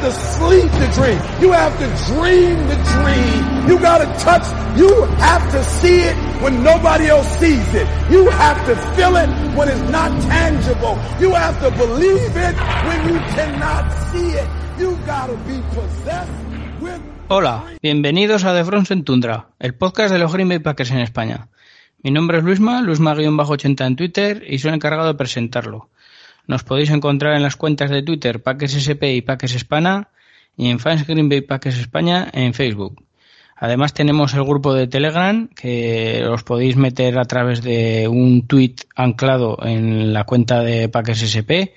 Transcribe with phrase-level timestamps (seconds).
[0.00, 1.18] To sleep the dream.
[1.40, 3.68] You have to dream the dream.
[3.68, 4.46] You gotta touch,
[4.78, 7.86] you have to see it when nobody else sees it.
[8.10, 10.98] You have to feel it when it's not tangible.
[11.20, 14.48] You have to believe it when you cannot see it.
[14.78, 16.32] You gotta be possessed
[16.80, 20.98] with Hola, bienvenidos a The Frozen Tundra, el podcast de los Green Bay Packers en
[20.98, 21.48] España.
[22.02, 25.90] Mi nombre es Luisma, Luisma-80 en Twitter y soy el encargado de presentarlo.
[26.46, 30.08] Nos podéis encontrar en las cuentas de Twitter Packers SP y Hispana
[30.56, 33.04] y en Fans Green Bay Packers España en Facebook.
[33.56, 38.76] Además tenemos el grupo de Telegram que os podéis meter a través de un tweet
[38.96, 41.76] anclado en la cuenta de Packers SP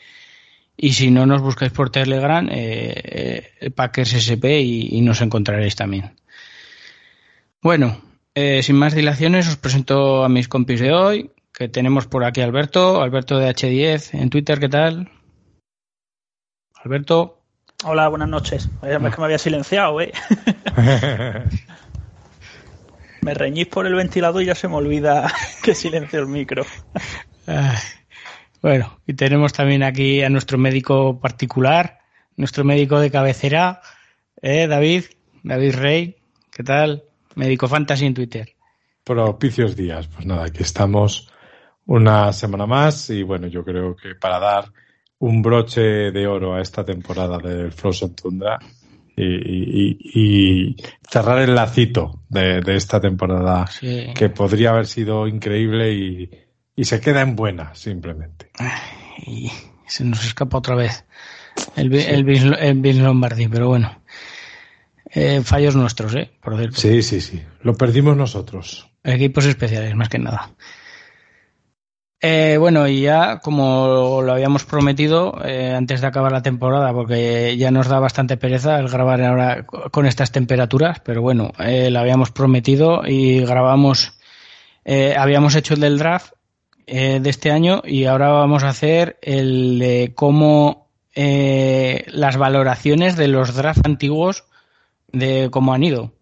[0.78, 6.14] y si no nos buscáis por Telegram eh, eh, SP y, y nos encontraréis también.
[7.62, 7.98] Bueno,
[8.36, 12.42] eh, sin más dilaciones os presento a mis compis de hoy, que tenemos por aquí
[12.42, 15.12] a Alberto, Alberto de H10 en Twitter, ¿qué tal?
[16.84, 17.44] Alberto,
[17.86, 18.70] Hola, buenas noches.
[18.82, 20.14] Es que me había silenciado, ¿eh?
[23.22, 25.30] me reñís por el ventilador y ya se me olvida
[25.64, 26.66] que silencio el micro.
[27.46, 27.76] Ay,
[28.62, 32.00] bueno, y tenemos también aquí a nuestro médico particular,
[32.38, 33.82] nuestro médico de cabecera,
[34.42, 35.04] ¿eh, David,
[35.44, 36.16] David Rey,
[36.52, 37.04] ¿qué tal?
[37.36, 38.56] Médico Fantasy en Twitter.
[39.04, 40.08] propicios días.
[40.08, 41.34] Pues nada, aquí estamos
[41.86, 44.66] una semana más y bueno, yo creo que para dar
[45.20, 45.82] un broche
[46.12, 48.60] de oro a esta temporada del Frozen Tundra
[49.16, 50.76] y, y- y
[51.10, 54.08] cerrar el lacito de, de esta temporada Sí.
[54.16, 56.30] que podría haber sido increíble y,
[56.76, 58.50] y se queda en buena, simplemente.
[59.26, 59.52] Y
[59.86, 61.06] se nos escapa otra vez
[61.76, 62.28] el, Bi- el,
[62.60, 64.02] el Vince Lombardi, pero bueno.
[65.16, 66.32] Eh, fallos nuestros, ¿eh?
[66.42, 66.78] Por cierto.
[66.78, 67.42] Sí, sí, sí.
[67.62, 68.90] Lo perdimos nosotros.
[69.04, 70.50] Equipos especiales, más que nada.
[72.26, 77.58] Eh, bueno, y ya como lo habíamos prometido eh, antes de acabar la temporada, porque
[77.58, 82.00] ya nos da bastante pereza el grabar ahora con estas temperaturas, pero bueno, eh, lo
[82.00, 84.14] habíamos prometido y grabamos,
[84.86, 86.32] eh, habíamos hecho el del draft
[86.88, 93.18] eh, de este año y ahora vamos a hacer el de cómo eh, las valoraciones
[93.18, 94.46] de los drafts antiguos
[95.12, 96.14] de cómo han ido.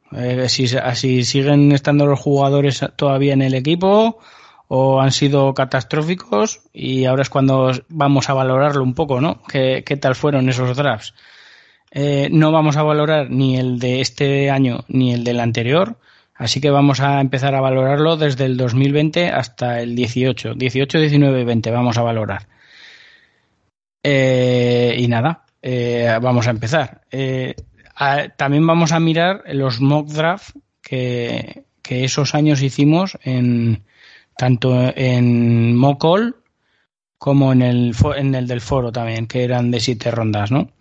[0.47, 4.19] Si, si siguen estando los jugadores todavía en el equipo
[4.73, 9.41] o han sido catastróficos y ahora es cuando vamos a valorarlo un poco, ¿no?
[9.43, 11.13] ¿Qué, tal fueron esos drafts?
[11.91, 15.97] Eh, no vamos a valorar ni el de este año ni el del anterior,
[16.35, 20.53] así que vamos a empezar a valorarlo desde el 2020 hasta el 18.
[20.53, 22.47] 18, 19 y 20 vamos a valorar.
[24.01, 27.01] Eh, y nada, eh, vamos a empezar.
[27.11, 27.55] Eh,
[28.37, 33.83] también vamos a mirar los mock draft que esos años hicimos en
[34.37, 36.35] tanto en Mocall
[37.17, 40.71] como en el, fo- en el del foro también, que eran de siete rondas, ¿no?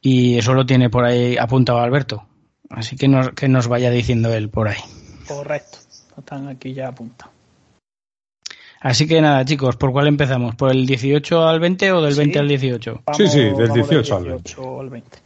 [0.00, 2.24] Y eso lo tiene por ahí apuntado Alberto.
[2.70, 4.80] Así que nos, que nos vaya diciendo él por ahí.
[5.26, 5.78] Correcto.
[6.18, 7.32] Están aquí ya apuntados.
[8.80, 10.54] Así que nada, chicos, ¿por cuál empezamos?
[10.54, 12.18] ¿Por el 18 al 20 o del Sí.
[12.20, 13.02] 20 al 18?
[13.16, 15.18] Sí, sí, del vamos 18 al 18 al 20.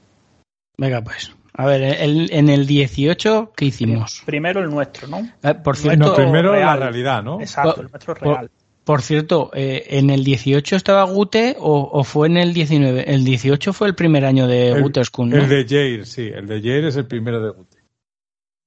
[0.78, 1.32] Venga, pues.
[1.54, 4.22] A ver, el- en el 18, ¿qué hicimos?
[4.24, 5.18] Primero el nuestro, ¿no?
[5.42, 6.80] Eh, por cierto, No, primero real.
[6.80, 7.40] la realidad, ¿no?
[7.40, 8.50] Exacto, Por- el nuestro por- real.
[8.84, 13.04] Por cierto, eh, ¿en el 18 estaba Gute o, o fue en el 19?
[13.14, 15.36] El 18 fue el primer año de El- Gute School, ¿no?
[15.36, 17.76] El de Jair, sí, el de Jair es el primero de Gute.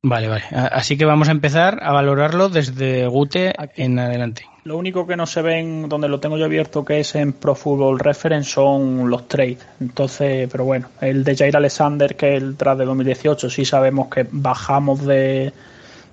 [0.04, 0.44] Vale, vale.
[0.52, 3.82] Así que vamos a empezar a valorarlo desde Gute Aquí.
[3.82, 4.46] en adelante.
[4.66, 7.54] Lo único que no se ven donde lo tengo yo abierto que es en Pro
[7.54, 9.60] Football Reference son los trades.
[9.80, 14.08] Entonces, pero bueno, el de Jair Alexander que es el draft de 2018 sí sabemos
[14.08, 15.54] que bajamos de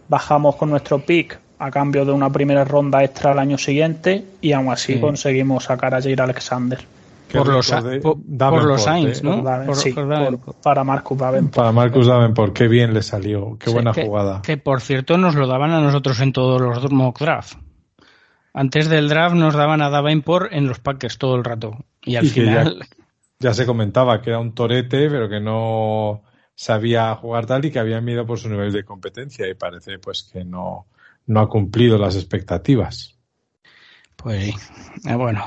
[0.06, 4.52] bajamos con nuestro pick a cambio de una primera ronda extra al año siguiente y
[4.52, 5.00] aún así Sí.
[5.00, 6.78] conseguimos sacar a Jair Alexander.
[7.32, 8.84] Por los, de por, los eh.
[8.84, 9.36] Saints, ¿no?
[9.36, 10.56] Por Daven- Por- sí, por por- Davenport.
[10.62, 11.54] para Marcus Davenport.
[11.56, 14.42] Para Marcus Davenport, qué bien le salió, qué Sí, buena que- jugada.
[14.42, 17.54] Que por cierto nos lo daban a nosotros en todos los mock draft.
[18.54, 21.84] Antes del draft nos daban a Davenport en los Packers todo el rato.
[22.02, 22.86] Y al Y final.
[23.38, 26.22] Ya se comentaba que era un torete, pero que no
[26.54, 30.22] sabía jugar tal y que había miedo por su nivel de competencia y parece pues
[30.22, 30.86] que no,
[31.26, 33.18] no ha cumplido las expectativas.
[34.16, 34.54] Pues sí,
[35.08, 35.44] eh, bueno,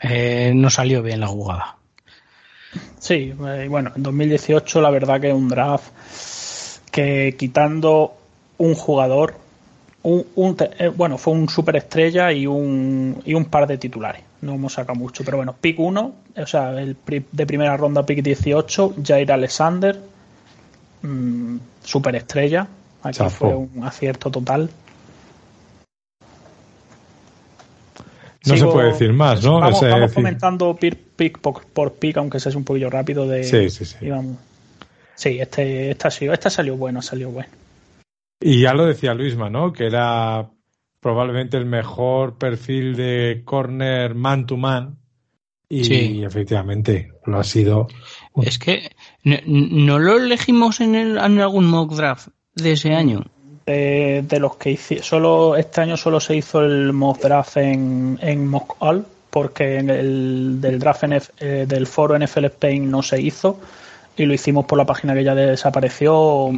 [0.00, 1.76] eh, no salió bien la jugada.
[2.98, 5.92] Sí, eh, bueno, en 2018 la verdad que un draft
[6.90, 8.14] que quitando
[8.58, 9.36] un jugador,
[10.02, 10.56] un,
[10.96, 14.22] bueno, fue un superestrella y un, y un par de titulares.
[14.40, 18.22] No hemos sacado mucho, pero bueno, pick 1, o sea, el de primera ronda pick
[18.22, 20.00] 18, Jair Alexander,
[21.02, 22.66] mmm, superestrella.
[23.04, 24.70] Aquí fue un acierto total.
[28.44, 29.60] No se puede decir más, ¿no?
[29.60, 33.26] Vamos, comentando pick por, pick, aunque sea un poquillo rápido.
[33.26, 33.96] De, sí, sí, sí.
[35.14, 37.50] Sí, este, salió, este salió bueno, salió bueno.
[38.42, 39.72] Y ya lo decía Luisma, ¿no?
[39.72, 40.50] Que era
[41.00, 44.98] probablemente el mejor perfil de corner man to man.
[45.68, 47.86] Y efectivamente lo ha sido.
[48.42, 48.90] Es que
[49.24, 53.24] no, lo elegimos en, el, en algún mock draft de ese año
[53.66, 58.48] de, los que hice, solo este año solo se hizo el mock draft en, en
[58.48, 61.04] mock all porque en el del draft
[61.40, 63.58] eh, del foro NFL Spain no se hizo
[64.16, 66.50] y lo hicimos por la página que ya desapareció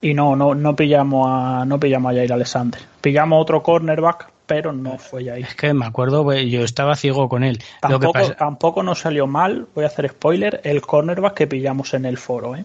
[0.00, 4.72] y no no no pillamos a no pillamos a Jair Alexander pillamos otro cornerback pero
[4.72, 8.82] no fue Jair es que me acuerdo pues, yo estaba ciego con él tampoco, tampoco
[8.82, 12.64] nos salió mal voy a hacer spoiler el cornerback que pillamos en el foro ¿eh?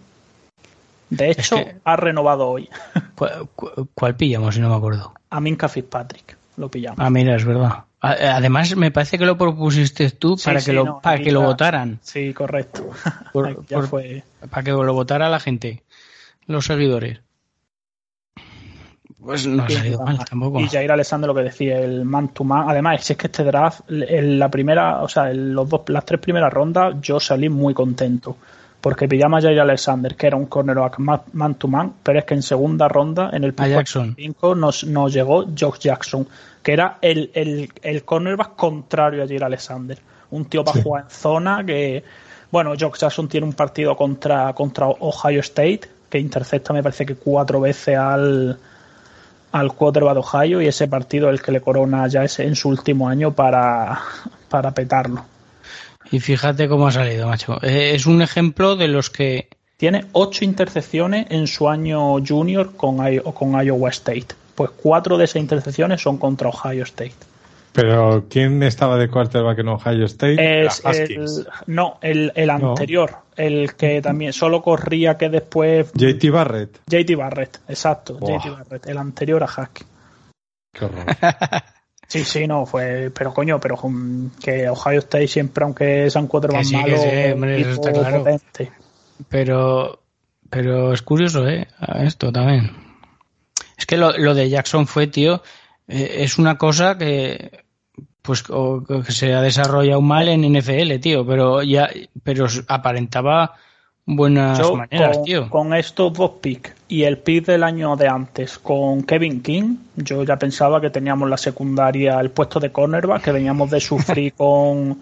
[1.09, 2.69] De hecho, ha renovado hoy.
[3.93, 5.13] ¿Cuál, pillamos si no me acuerdo?
[5.29, 6.99] A Minka Fitzpatrick, lo pillamos.
[6.99, 7.85] Ah, mira, es verdad.
[8.01, 11.99] Además, me parece que lo propusiste tú para, que, lo, para que lo votaran.
[12.03, 12.89] Sí, correcto.
[13.33, 15.83] Para que lo votara la gente,
[16.45, 17.21] los seguidores.
[19.25, 20.59] Pues no ha salido mal tampoco.
[20.59, 22.69] Y Jair Alexander lo que decía, el man to man.
[22.69, 26.05] Además, si es que este draft, en la primera, o sea, en los dos, las
[26.05, 28.37] tres primeras rondas, yo salí muy contento
[28.85, 32.35] porque pillamos a Jair Alexander, que era un cornerback man to man, pero es que
[32.35, 36.27] en segunda ronda, en el pick 5, nos, nos llegó Josh Jackson,
[36.61, 39.97] que era el, el, el cornerback contrario a Jair Alexander.
[40.29, 42.03] Un tío para jugar en zona que,
[42.51, 47.15] bueno, Josh Jackson tiene un partido contra, contra Ohio State, que intercepta me parece que
[47.15, 48.59] cuatro veces al,
[49.55, 52.57] al quarterback de Ohio y ese partido es el que le corona ya ese en
[52.57, 54.01] su último año para,
[54.49, 55.23] para petarlo.
[56.11, 57.63] Y fíjate cómo ha salido, macho.
[57.63, 59.47] Eh, es un ejemplo de los que...
[59.77, 62.97] Tiene ocho intercepciones en su año junior con,
[63.33, 64.27] con Iowa State.
[64.55, 67.15] Pues cuatro de esas intercepciones son contra Ohio State.
[67.71, 70.65] Pero ¿quién estaba de quarterback en Ohio State?
[70.65, 75.91] Es el, no, el, el anterior, el que también solo corría que después...
[75.93, 76.81] JT Barrett.
[76.87, 79.85] JT Barrett, exacto, JT Barrett, el anterior a Hack.
[80.71, 81.05] Qué horror.
[82.07, 83.79] Sí, sí, no, fue, pero coño, pero
[84.41, 88.23] que Ohio State siempre, aunque sean cuatro más malos, está claro.
[89.27, 90.03] Pero,
[90.49, 91.67] pero es curioso, ¿eh?
[92.03, 92.71] Esto también.
[93.77, 95.41] Es que lo, de Jackson fue, tío,
[95.87, 97.64] eh, es una cosa que,
[98.25, 101.89] pues, que se ha desarrollado mal en NFL, tío, pero ya,
[102.23, 103.53] pero aparentaba
[104.05, 105.49] buenas maneras, tío.
[105.49, 110.23] Con estos dos picks y el pick del año de antes con Kevin King, yo
[110.23, 115.01] ya pensaba que teníamos la secundaria, el puesto de cornerback, que veníamos de sufrir con.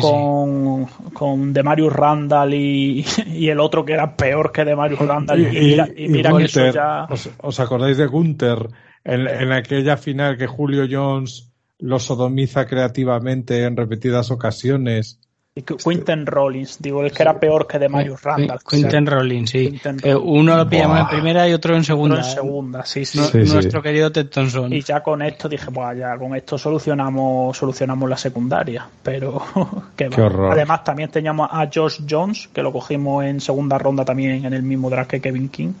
[0.00, 5.40] con, con Demarius Randall y, y, el otro que era peor que Demarius Randall.
[5.40, 7.06] Y, mira, que eso ya.
[7.38, 8.68] ¿os, acordáis de Gunther
[9.04, 11.51] en, en aquella final que Julio Jones
[11.82, 15.18] lo sodomiza creativamente en repetidas ocasiones?
[15.54, 18.58] Quinten Rollins, digo, el que era peor que de Marius Randall.
[18.66, 19.78] Quinten Rollins, sí.
[20.02, 22.16] Eh, uno lo pillamos en primera y otro en segunda.
[22.18, 23.20] en segunda, sí, sí.
[23.34, 24.72] nuestro querido Ted Thompson.
[24.72, 28.88] Y ya con esto dije, pues ya con esto solucionamos solucionamos la secundaria.
[29.02, 29.42] Pero,
[29.96, 30.52] qué, horror.
[30.52, 34.62] Además, también teníamos a Josh Jones, que lo cogimos en segunda ronda también en el
[34.62, 35.72] mismo draft que Kevin King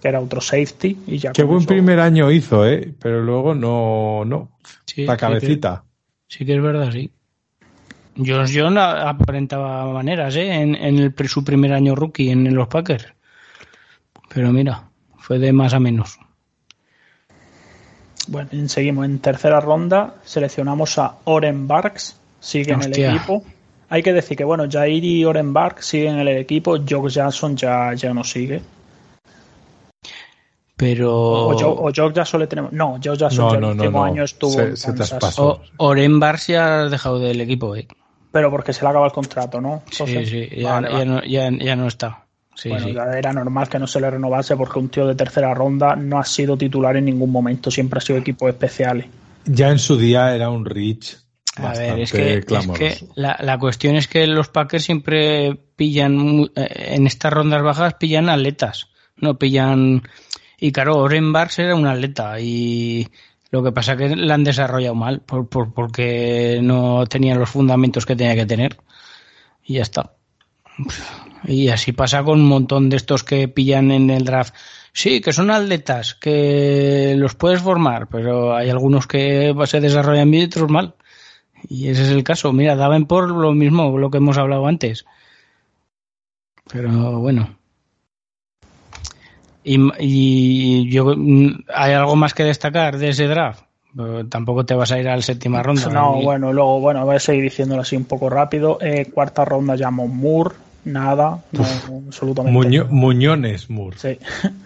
[0.00, 4.24] que era otro safety y ya qué buen primer año hizo eh pero luego no
[4.24, 4.58] no
[4.96, 5.84] la cabecita
[6.28, 7.10] sí que es verdad sí
[8.18, 10.52] Josh John aparentaba maneras ¿eh?
[10.52, 13.06] en, el, su primer año rookie en, los Packers.
[14.28, 14.88] Pero mira,
[15.18, 16.18] fue de más a menos.
[18.26, 20.16] Bueno, seguimos en tercera ronda.
[20.24, 22.18] Seleccionamos a Oren Barks.
[22.40, 23.44] Sigue en el equipo.
[23.88, 26.76] Hay que decir que, bueno, Jair y Oren Barks siguen en el equipo.
[26.76, 28.60] Josh Jackson ya, ya no sigue.
[30.78, 31.12] Pero.
[31.12, 32.72] O, Joe, Jackson le tenemos.
[32.72, 34.74] No, Joe Jackson el último año estuvo.
[34.74, 34.94] Se,
[35.76, 37.86] Oren Barks ya ha dejado del equipo, ¿eh?
[38.30, 39.82] pero porque se le acaba el contrato, ¿no?
[39.90, 42.26] sí, sí, ya, no, está.
[42.66, 45.96] bueno, ya era normal que no se le renovase porque un tío de tercera ronda
[45.96, 49.06] no ha sido titular en ningún momento, siempre ha sido equipos especiales.
[49.46, 51.16] Ya en su día era un Rich
[51.56, 52.44] A ver, es que,
[53.14, 58.28] la, la, cuestión es que los Packers siempre pillan, eh, en estas rondas bajas pillan
[58.28, 60.02] atletas, no pillan...
[60.58, 63.08] Y claro, Oren Barks era un atleta y
[63.50, 67.48] lo que pasa es que la han desarrollado mal por, por, porque no tenían los
[67.48, 68.76] fundamentos que tenía que tener.
[69.64, 70.12] Y ya está.
[71.44, 74.54] Y así pasa con un montón de estos que pillan en el draft.
[74.92, 80.42] Sí, que son atletas, que los puedes formar, pero hay algunos que se desarrollan bien
[80.44, 80.94] y otros mal.
[81.68, 82.52] Y ese es el caso.
[82.52, 85.04] Mira, daban por lo mismo, lo que hemos hablado antes.
[86.70, 87.57] Pero bueno.
[89.64, 91.14] Y, yo,
[91.74, 93.62] ¿hay algo más que destacar de ese draft?
[94.28, 95.88] Tampoco te vas a ir a la séptima ronda.
[95.88, 98.78] No, bueno, luego, bueno, voy a seguir diciéndolo así un poco rápido.
[98.80, 101.42] Eh, cuarta ronda llamo Moore, nada,
[102.06, 102.84] absolutamente.
[102.84, 103.96] Muñones Moore.
[103.98, 104.18] Sí.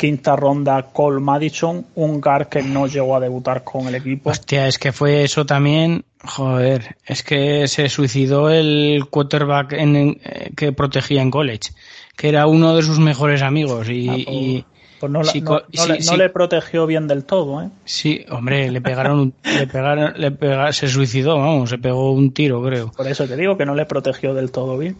[0.00, 4.30] Quinta ronda Cole Madison, un gar que no llegó a debutar con el equipo.
[4.30, 6.06] Hostia, es que fue eso también.
[6.24, 11.72] Joder, es que se suicidó el quarterback en, eh, que protegía en college
[12.20, 14.66] que era uno de sus mejores amigos y, ah,
[15.00, 17.70] pues, pues no, le, protegió bien del todo, ¿eh?
[17.86, 22.92] Sí, hombre, le pegaron, le pegaron, le se suicidó, vamos, se pegó un tiro, creo.
[22.92, 24.96] Por eso te digo que no le protegió del todo bien.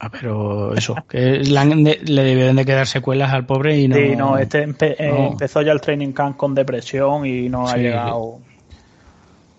[0.00, 3.96] Ah, pero eso, que le debieron de quedar secuelas al pobre y no.
[3.96, 8.38] Sí, no, este eh, empezó ya el training camp con depresión y no ha llegado.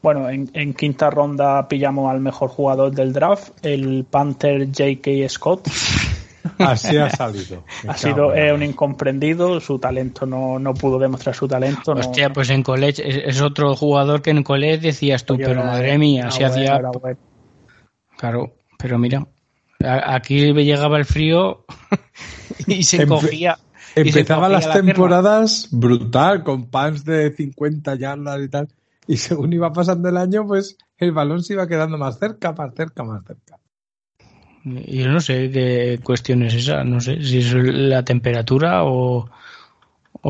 [0.01, 5.29] Bueno, en, en, quinta ronda pillamos al mejor jugador del draft, el Panther J.K.
[5.29, 5.69] Scott.
[6.59, 7.63] Así ha salido.
[7.87, 11.93] ha sido un incomprendido, su talento no, no pudo demostrar su talento.
[11.93, 16.31] Hostia, pues en college es, otro jugador que en college decías tú, pero madre mía,
[16.31, 16.81] si hacía.
[18.17, 19.27] Claro, pero mira,
[19.79, 21.65] aquí llegaba el frío
[22.67, 23.57] y se encogía.
[23.95, 28.67] Empezaba las temporadas brutal, con pants de 50 yardas y tal.
[29.07, 32.73] Y según iba pasando el año, pues el balón se iba quedando más cerca, más
[32.73, 33.59] cerca, más cerca.
[34.63, 39.29] Yo no sé qué cuestión es esa, no sé si es la temperatura o,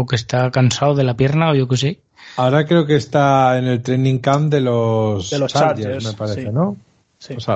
[0.10, 2.00] que está cansado de la pierna o yo qué sé.
[2.38, 6.52] Ahora creo que está en el training camp de los, de los Chargers, me parece,
[6.52, 6.78] ¿no?
[7.20, 7.36] Sí.
[7.36, 7.48] Pues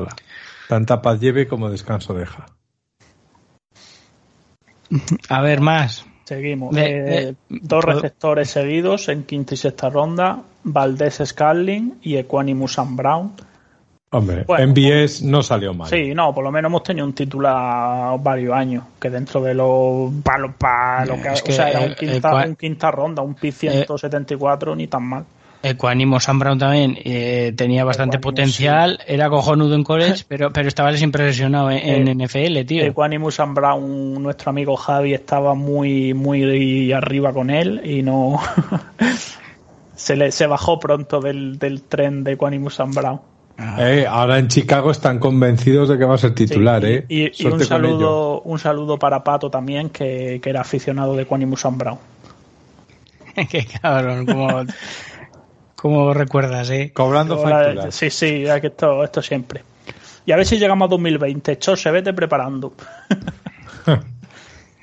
[0.67, 2.45] tanta paz lleve como descanso deja.
[5.29, 6.05] A ver, más.
[6.25, 6.75] Seguimos.
[6.77, 13.31] Eh, dos receptores seguidos en quinta y sexta ronda, Valdés Scarling y Equanimus Brown.
[14.09, 15.89] Hombre, en MBS no salió mal.
[15.89, 20.13] Sí, no, por lo menos hemos tenido un titular varios años, que dentro de los
[20.23, 21.81] palos para lo que, o sea, era
[22.47, 25.25] un quinta, ronda, un pi 174, ni tan mal.
[25.61, 30.95] Ecuánimo Sam Brown también eh, tenía bastante potencial, era cojonudo en college, pero, pero estaba
[30.95, 32.83] siempre lesionado en, NFL, tío.
[32.85, 38.39] Equanimus Sam Brown, nuestro amigo Javi, estaba muy, muy arriba con él y no.
[39.95, 43.19] se, le, se bajó pronto del, del tren de Equanimus Sam Brown.
[43.59, 47.05] Eh, ahora en Chicago están convencidos de que va a ser titular, ¿eh?
[47.09, 51.97] Y, un saludo, un saludo para Pato también, que, era aficionado de Quanimus Brown.
[53.49, 54.27] Qué cabrón,
[55.75, 56.91] como, recuerdas, ¿eh?
[56.93, 57.95] Cobrando facturas.
[57.95, 59.63] Sí, sí, que esto, esto siempre.
[60.25, 61.57] Y a ver si llegamos a 2020.
[61.59, 62.73] se vete preparando.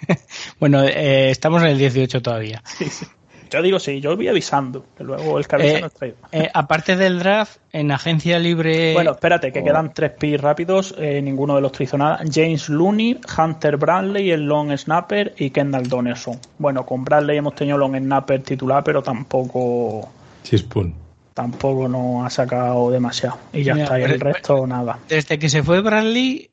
[0.61, 2.63] bueno, eh, estamos en el 18 todavía.
[2.65, 3.07] Sí, sí.
[3.51, 6.15] Yo digo sí, yo voy avisando, que luego el cabeza eh, nos trae.
[6.33, 8.93] Eh, aparte del draft, en agencia libre.
[8.95, 12.21] Bueno, espérate, que quedan tres pi rápidos, eh, ninguno de los hizo nada.
[12.31, 16.41] James Looney, Hunter Bradley, el long snapper y Kendall Donnerson.
[16.59, 20.09] Bueno, con Bradley hemos tenido long snapper titular, pero tampoco.
[20.43, 20.95] Chispun.
[21.33, 23.39] Tampoco nos ha sacado demasiado.
[23.53, 24.99] Y ya está, y el resto nada.
[25.09, 26.51] Desde que se fue Bradley,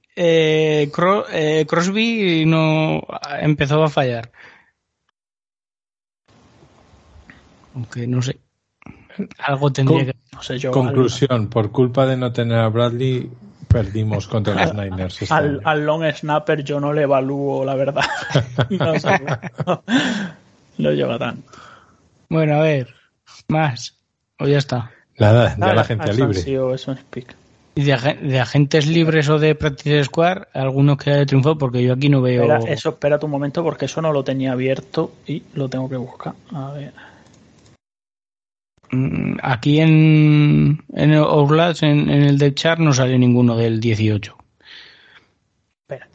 [0.91, 3.01] Crosby no
[3.39, 4.31] empezó a fallar.
[7.75, 8.39] Aunque no sé.
[9.39, 10.15] Algo tendría que.
[10.33, 10.71] No sé yo.
[10.71, 13.29] Conclusión: por culpa de no tener a Bradley,
[13.67, 15.21] perdimos contra los Niners.
[15.21, 18.05] Este al, long snapper yo no le evalúo, la verdad.
[18.69, 19.09] no, sé,
[20.77, 21.43] no, lleva tan.
[22.29, 22.93] Bueno, a ver.
[23.47, 23.97] Más.
[24.39, 24.91] O ya está.
[25.19, 26.41] Nada, ya la gente libre.
[27.73, 31.57] ¿Y de, agentes libres o de Practice Square, algunos que haya triunfado?
[31.57, 32.43] Porque yo aquí no veo.
[32.43, 35.95] Espera, eso, espérate un momento, porque eso no lo tenía abierto y lo tengo que
[35.95, 36.33] buscar.
[36.53, 36.93] A ver.
[38.91, 44.37] Mm, aquí en, en Outlast, en, el de chart, no sale ninguno del 18.
[45.81, 46.07] Espera.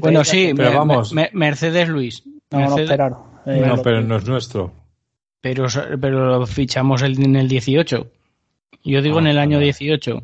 [0.00, 1.14] bueno, sí, pero vamos.
[1.32, 2.22] Mercedes Luis.
[2.50, 4.72] No, eh, no, pero no es nuestro.
[5.40, 5.66] Pero,
[6.00, 8.10] pero lo fichamos en el 18.
[8.84, 10.22] Yo digo en el año 18.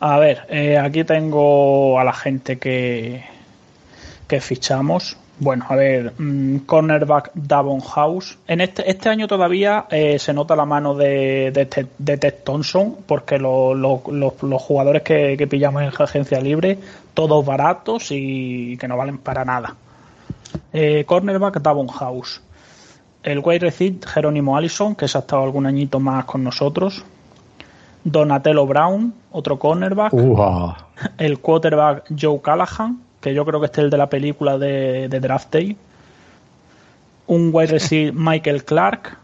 [0.00, 3.24] Ah, A ver, eh, aquí tengo a la gente que,
[4.26, 5.18] que fichamos.
[5.40, 8.38] Bueno, a ver, mm, cornerback Davon House.
[8.48, 12.96] En este, este año todavía eh, se nota la mano de, de, de Ted Thompson,
[13.06, 16.78] porque lo, lo, los, los jugadores que, que pillamos en agencia libre,
[17.14, 19.76] todos baratos y que no valen para nada.
[20.72, 22.42] Eh, cornerback Davon House.
[23.22, 27.04] El wide receiver Jerónimo Allison, que se ha estado algún añito más con nosotros.
[28.04, 30.12] Donatello Brown, otro cornerback.
[31.18, 35.08] El quarterback Joe Callahan, que yo creo que este es el de la película de,
[35.08, 35.76] de Draft Day.
[37.26, 39.18] Un wide receiver Michael Clark.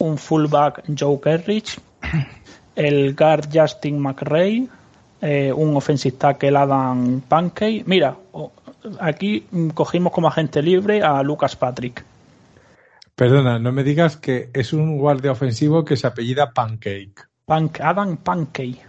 [0.00, 1.78] Un fullback Joe Kerrich.
[2.74, 4.66] El guard Justin McRae.
[5.20, 7.84] Eh, un offensive tackle Adam Pankey.
[7.86, 8.16] Mira,
[9.00, 12.04] aquí cogimos como agente libre a Lucas Patrick.
[13.14, 17.14] Perdona, no me digas que es un guardia ofensivo que se apellida Pancake.
[17.80, 18.80] Adam Pankey.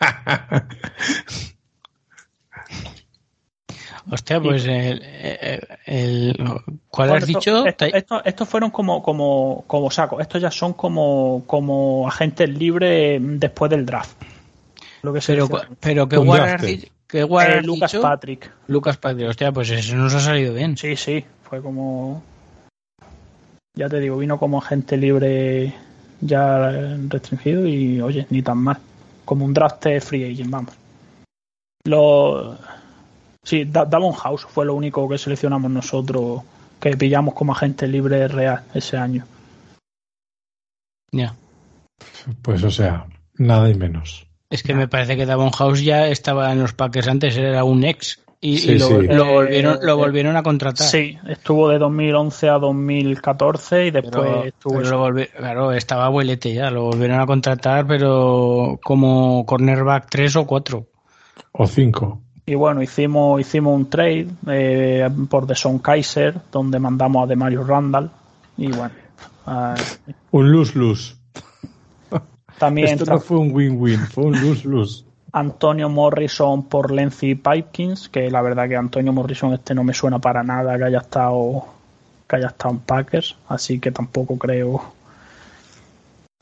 [4.10, 6.36] Hostia, pues el, el- el-
[6.88, 7.66] ¿cuál Bueno, has esto- dicho?
[7.66, 10.20] esto- Tai- esto- estos fueron como, como, como saco.
[10.20, 14.16] Estos ya son como, como agentes libres después del draft.
[15.02, 15.66] Lo que se pero, dice.
[15.80, 16.68] pero ¿qué Un guard drafted.
[16.68, 16.92] has dicho?
[17.06, 18.02] ¿Qué guard Eh, has Lucas dicho?
[18.02, 18.50] Patrick.
[18.68, 19.28] Lucas Patrick.
[19.28, 20.76] Hostia, pues eso nos ha salido bien.
[20.76, 22.22] Sí, sí, fue como.
[23.76, 25.72] Ya te digo, vino como agente libre
[26.20, 26.70] ya
[27.08, 28.78] restringido y, oye, ni tan mal.
[29.24, 30.74] Como un draft free agent, vamos.
[31.86, 32.56] Lo.
[33.44, 36.42] Sí, Da- Davon House fue lo único que seleccionamos nosotros
[36.80, 39.24] que pillamos como agente libre real ese año.
[41.12, 41.34] Ya.
[42.42, 44.26] Pues o sea, nada y menos.
[44.50, 47.84] Es que me parece que Davon House ya estaba en los Packers antes, era un
[47.84, 48.20] ex.
[48.40, 49.06] Y, Sí, y lo, sí.
[49.06, 50.86] lo volvieron, lo volvieron a contratar.
[50.86, 54.74] Sí, estuvo de 2011 a 2014 y después Pero, estuvo.
[54.78, 60.36] pero lo volvi- claro, estaba abuelete ya, lo volvieron a contratar, pero como cornerback 3
[60.36, 60.86] o 4.
[61.52, 62.20] O cinco.
[62.46, 67.66] Y bueno, hicimos, hicimos un trade eh, por The Son Kaiser, donde mandamos a Demarius
[67.66, 68.10] Randall.
[68.56, 68.94] Y bueno,
[69.46, 69.74] ah,
[70.30, 71.16] Un lose-lose.
[72.58, 75.04] también Esto no fue un win-win, fue un lose-lose.
[75.32, 80.20] Antonio Morrison por Lenzy Pipkins, que la verdad que Antonio Morrison este no me suena
[80.20, 81.66] para nada que haya estado
[82.28, 84.92] que haya estado en Packers, así que tampoco creo.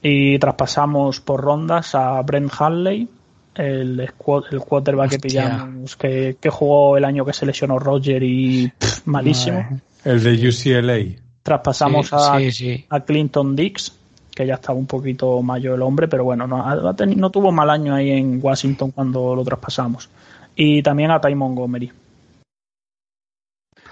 [0.02, 3.08] Y traspasamos por rondas a Brent Hanley,
[3.54, 8.22] el, squad- el quarterback que pillamos, que, que jugó el año que se lesionó Roger
[8.22, 9.62] y pff, malísimo.
[9.62, 9.82] Madre.
[10.04, 11.22] El de UCLA.
[11.42, 12.84] Traspasamos Sí, a, sí, sí.
[12.88, 13.96] a Clinton Dix,
[14.34, 17.94] que ya estaba un poquito mayor el hombre, pero bueno, no, no tuvo mal año
[17.94, 20.08] ahí en Washington cuando lo traspasamos.
[20.54, 21.90] Y también a Ty Montgomery.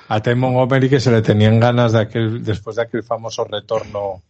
[0.09, 4.23] A Ty Montgomery que se le tenían ganas de aquel, después de aquel famoso retorno.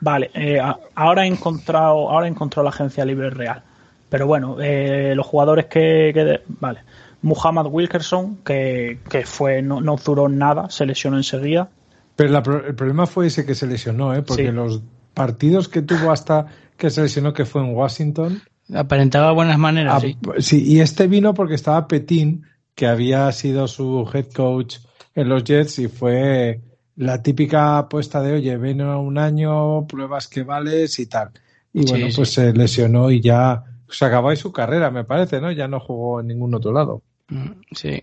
[0.00, 0.60] Vale, eh,
[0.94, 3.62] ahora he encontrado, ahora he encontrado la agencia libre real.
[4.10, 6.80] Pero bueno, eh, los jugadores que, que de- vale.
[7.22, 11.68] Muhammad Wilkerson, que, que fue, no, no duró nada, se lesionó enseguida.
[12.16, 14.22] Pero la pro- el problema fue ese que se lesionó, ¿eh?
[14.22, 14.52] porque Sí.
[14.52, 14.82] los
[15.14, 16.46] partidos que tuvo hasta
[16.76, 18.40] que se lesionó, que fue en Washington.
[18.74, 20.16] Aparentaba buenas maneras, ah, sí.
[20.38, 22.44] sí, y este vino porque estaba Petín,
[22.74, 24.76] que había sido su head coach
[25.14, 26.60] en los Jets y fue
[26.96, 31.30] la típica apuesta de, oye, ven un año, pruebas que vales y tal.
[31.72, 32.16] Y Sí, bueno, sí.
[32.16, 35.50] pues se lesionó y ya se acabó ahí su carrera, me parece, ¿no?
[35.52, 37.02] Ya no jugó en ningún otro lado.
[37.28, 38.02] Mm, Sí.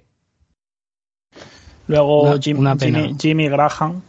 [1.88, 3.00] Luego Una- Jim- una pena.
[3.00, 4.02] Jimmy, Jimmy Graham.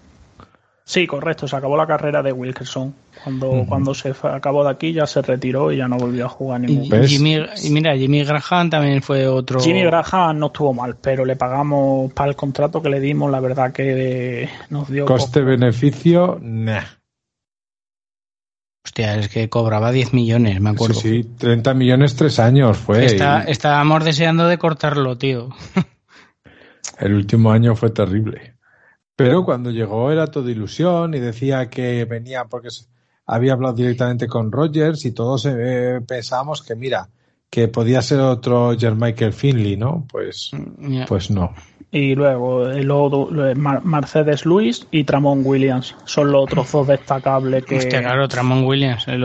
[0.85, 2.95] Sí, correcto, se acabó la carrera de Wilkerson.
[3.23, 3.67] Cuando, Ujú.
[3.67, 6.87] cuando se acabó de aquí ya se retiró y ya no volvió a jugar ningún.
[6.87, 7.11] Y, ¿Ves?
[7.11, 9.61] Jimmy, y mira, Jimmy Graham también fue otro.
[9.61, 13.39] Jimmy Graham no estuvo mal, pero le pagamos para el contrato que le dimos, la
[13.41, 15.05] verdad que nos dio.
[15.05, 16.83] Coste-beneficio, nah.
[18.89, 20.99] Hostia, es que cobraba 10 millones, me acuerdo.
[20.99, 23.05] Sí, sí, 30 millones, tres años fue.
[23.05, 25.51] Está- y estábamos deseando de cortarlo, tío.
[26.99, 28.55] El último año fue terrible.
[29.15, 32.69] Pero cuando llegó era todo ilusión y decía que venía porque
[33.27, 37.11] había hablado directamente con Rogers y todos eh, pensábamos que, mira,
[37.51, 40.07] que podía ser otro Jermichael Finley, ¿no?
[40.11, 40.51] Pues,
[41.07, 41.53] pues no.
[41.91, 47.65] Y luego el otro- Mar- Mercedes Luis y Tramon Williams son los otros dos destacables
[47.65, 47.79] que.
[47.79, 49.25] Hostia, claro, Tramon Williams, el,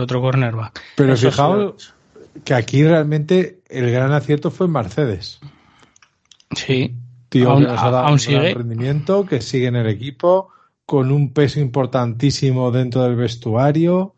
[0.00, 0.80] otro cornerback.
[0.96, 1.94] Pero Eso fijaos
[2.44, 5.38] que aquí realmente el gran acierto fue Mercedes.
[6.56, 6.94] Sí.
[7.28, 8.40] Tío, Aún- que nos ha dado aún un sigue.
[8.40, 10.48] gran rendimiento, que sigue en el equipo,
[10.84, 14.14] con un peso importantísimo dentro del vestuario,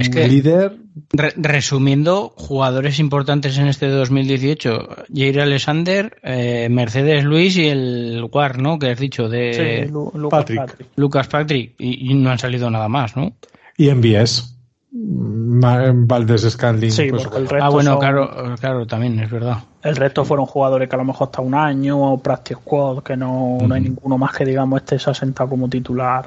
[0.00, 0.76] Es que- líder.
[1.12, 8.58] Re- resumiendo, jugadores importantes en este 2018, Jair Alexander, eh, Mercedes Luis y el War,
[8.60, 8.78] ¿no?
[8.78, 10.58] Que has dicho, de Sí, Lu- Lucas Patrick.
[10.60, 10.88] Patrick.
[10.96, 11.74] Lucas Patrick.
[11.78, 13.32] Y, y no han salido nada más, ¿no?
[13.76, 14.54] Y MBS.
[14.90, 16.90] Valdés Scanlin.
[16.90, 17.48] Sí, pues, el bueno.
[17.48, 19.58] resto Ah, bueno, son- claro, claro, también es verdad.
[19.82, 23.16] El resto fueron jugadores que a lo mejor hasta un año, o Practice Squad, que
[23.16, 26.26] no, no hay ninguno más que digamos este se ha sentado como titular.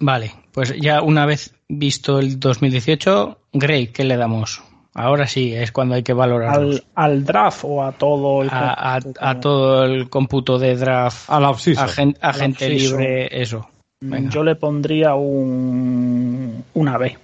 [0.00, 4.62] Vale, pues ya una vez visto el 2018, Gray, ¿qué le damos?
[4.94, 8.96] Ahora sí, es cuando hay que valorar Al, al draft o a todo el a,
[8.96, 12.98] a- a todo el cómputo de draft, A la agente offseason.
[13.00, 13.68] libre, eso.
[14.00, 14.30] Venga.
[14.30, 17.16] Yo le pondría un una B.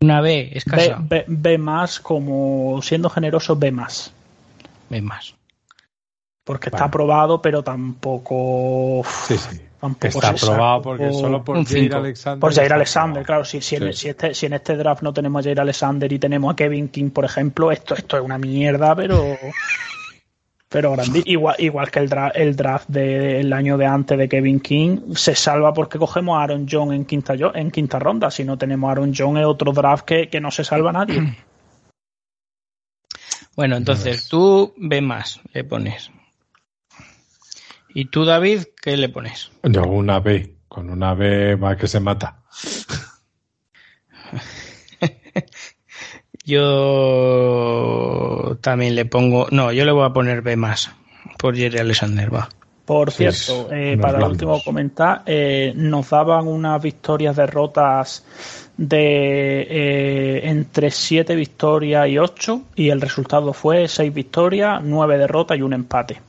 [0.00, 0.98] Una B, escasa.
[1.00, 4.12] B, B más, como siendo generoso, B más.
[4.90, 5.34] B más.
[6.44, 9.02] Porque está aprobado, pero tampoco.
[9.26, 9.60] Sí, sí.
[9.84, 11.96] Tampoco Está se aprobado sabe, porque solo por un Jair cinco.
[11.98, 12.40] Alexander.
[12.40, 13.44] Por Jair Alexander, claro.
[13.44, 16.18] Si, si, en, si este, si en este draft no tenemos a Jair Alexander y
[16.18, 19.36] tenemos a Kevin King, por ejemplo, esto, esto es una mierda, pero.
[20.66, 21.22] Pero grande.
[21.26, 25.36] Igual, igual que el draft, el draft del año de antes de Kevin King se
[25.36, 28.28] salva porque cogemos a Aaron John en quinta, en quinta ronda.
[28.28, 31.36] Si no tenemos a Aaron John es otro draft que, que no se salva nadie.
[33.56, 36.10] Bueno, entonces tú B más le pones.
[37.94, 39.52] ¿Y tú, David, qué le pones?
[39.62, 40.56] Yo una B.
[40.68, 42.42] Con una B va que se mata.
[46.44, 49.46] Yo también le pongo.
[49.50, 50.90] No, yo le voy a poner B más.
[51.38, 52.50] Por Jerry Alexander, va.
[52.84, 58.26] Por cierto, sí, eh, para último comentar, eh, nos daban unas victorias, derrotas
[58.76, 65.56] de eh, entre 7 victorias y 8 y el resultado fue 6 victorias, 9 derrotas
[65.56, 66.20] y un empate.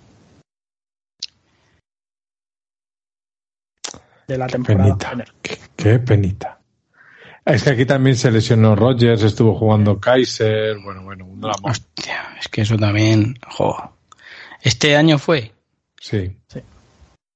[4.27, 4.97] De la temporada.
[4.97, 5.31] Penita.
[5.41, 6.59] Qué, qué penita.
[7.45, 10.77] Es que aquí también se lesionó Rogers, estuvo jugando Kaiser.
[10.83, 11.57] Bueno, bueno, un drama.
[11.63, 13.37] Hostia, es que eso también.
[13.47, 13.91] Jo.
[14.61, 15.51] Este año fue.
[15.99, 16.35] Sí.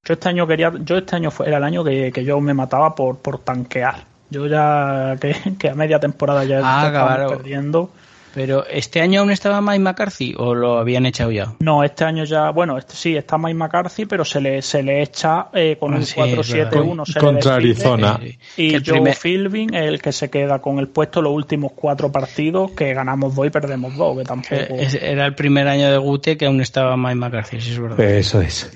[0.04, 2.56] Yo este año quería, yo este año fue, era el año que, que yo me
[2.56, 4.06] mataba por, por tanquear.
[4.32, 7.30] Yo ya que, que a media temporada ya Ah, claro.
[7.30, 7.92] perdiendo.
[8.36, 11.54] Pero este año aún estaba Mike McCarthy o lo habían echado ya.
[11.60, 15.02] No, este año ya, bueno, este sí, está Mike McCarthy, pero se le, se le
[15.02, 17.06] echa eh, con Ah, un sí, es 4-7-1.
[17.06, 17.56] se le Contra.
[17.56, 18.20] Arizona.
[18.22, 22.12] Eh, Y Joe primer- Philbin el que se queda con el puesto los últimos cuatro
[22.12, 24.56] partidos, que ganamos dos y perdemos dos, que tampoco.
[24.56, 28.00] eh, era el primer año de Gute que aún estaba Mike McCarthy, sí es verdad.
[28.00, 28.72] Eso es.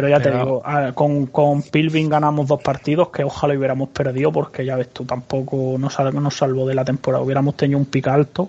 [0.00, 4.30] Pero ya te digo, ah, con, con Philbin ganamos dos partidos que ojalá hubiéramos perdido,
[4.30, 7.24] porque ya ves tú, tampoco nos, nos salvó de la temporada.
[7.24, 8.48] Hubiéramos tenido un pick alto,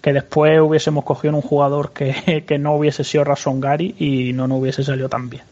[0.00, 4.48] que después hubiésemos cogido un jugador que, que no hubiese sido Rason Gary y no
[4.48, 5.44] nos hubiese salido tan bien.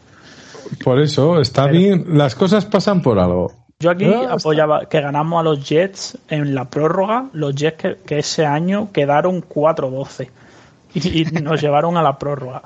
[0.83, 2.05] Por eso está Pero- bien.
[2.09, 3.53] Las cosas pasan por algo.
[3.79, 8.19] Yo aquí apoyaba que ganamos a los Jets en la prórroga, los Jets que, que
[8.19, 10.27] ese año quedaron 4-12
[10.93, 12.61] y, y nos llevaron a la prórroga.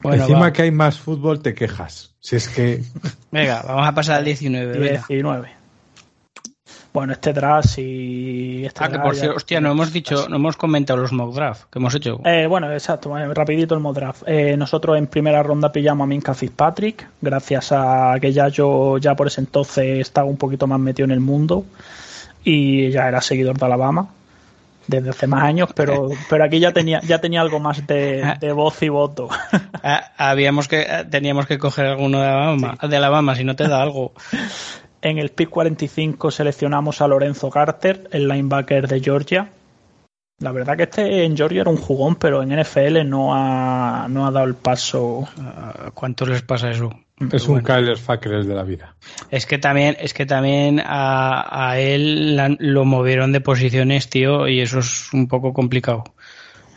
[0.00, 0.52] Bueno, Encima va.
[0.52, 2.14] que hay más fútbol, te quejas.
[2.20, 2.82] Si es que.
[3.30, 4.78] Venga, vamos a pasar al 19.
[4.78, 5.04] venga.
[5.08, 5.56] 19.
[6.92, 10.36] Bueno, este draft y este Ah, que por ya- cierto, hostia, no hemos dicho, no
[10.36, 12.20] hemos comentado los mock draft que hemos hecho.
[12.24, 14.22] Eh, bueno, exacto, rapidito el mock draft.
[14.26, 19.14] Eh, nosotros en primera ronda pillamos a Minka Fitzpatrick, gracias a que ya yo ya
[19.14, 21.66] por ese entonces estaba un poquito más metido en el mundo
[22.42, 24.08] y ya era seguidor de Alabama
[24.86, 28.52] desde hace más años, pero, pero aquí ya tenía, ya tenía algo más de, de
[28.52, 29.28] voz y voto.
[29.82, 33.68] Ah, habíamos que, ah, teníamos que coger alguno de Alabama, de Alabama, si no te
[33.68, 34.12] da algo.
[35.02, 39.50] En el pick 45 seleccionamos a Lorenzo Carter, el linebacker de Georgia.
[40.40, 44.26] La verdad que este en Georgia era un jugón, pero en NFL no ha, no
[44.26, 45.28] ha dado el paso.
[45.38, 46.90] Ah, ¿Cuánto les pasa eso?
[47.32, 48.94] Es un Kyler Fackrell de la vida.
[49.30, 54.48] Es que también, es que también a, a él la- lo movieron de posiciones, tío,
[54.48, 56.04] y eso es un poco complicado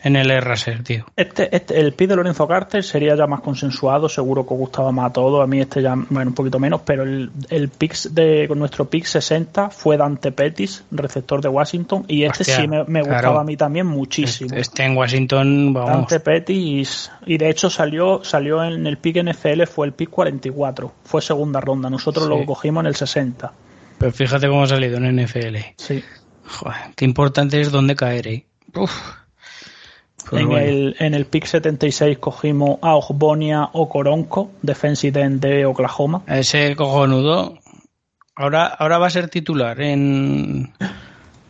[0.04, 1.06] en el Raser, tío.
[1.16, 5.10] Este, este, el pick de Lorenzo Carter sería ya más consensuado, seguro que gustaba más
[5.10, 5.44] a todos.
[5.44, 8.86] A mí este ya, bueno, un poquito menos, pero el, el pick de con nuestro
[8.90, 13.14] pick 60 fue Dante Pettis, receptor de Washington, y este Hostia, sí me, me claro.
[13.16, 14.56] gustaba a mí también muchísimo.
[14.56, 15.92] Este en Washington, vamos.
[15.92, 20.94] Dante Pettis y de hecho salió salió en el pick NFL fue el pick 44
[21.04, 22.30] fue segunda ronda nosotros Sí.
[22.30, 23.52] lo cogimos en el 60
[23.98, 25.58] Pero fíjate cómo ha salido en NFL.
[25.78, 26.04] sí
[26.46, 28.46] Joder, qué importante es dónde caer, eh.
[28.76, 28.92] Uf.
[30.32, 30.66] En bueno.
[30.66, 37.58] el en el pick 76 cogimos a Ogbonia Okoronko defensive end de Oklahoma Ese cojonudo.
[38.36, 40.72] Ahora, ahora va a ser titular en,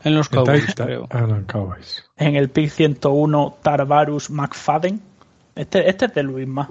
[0.04, 1.08] en los Cowboys, creo.
[1.12, 2.04] Ah, no, Cowboys.
[2.18, 5.02] en el pick 101 Tarvarus McFadden
[5.56, 6.70] este este es de Luis más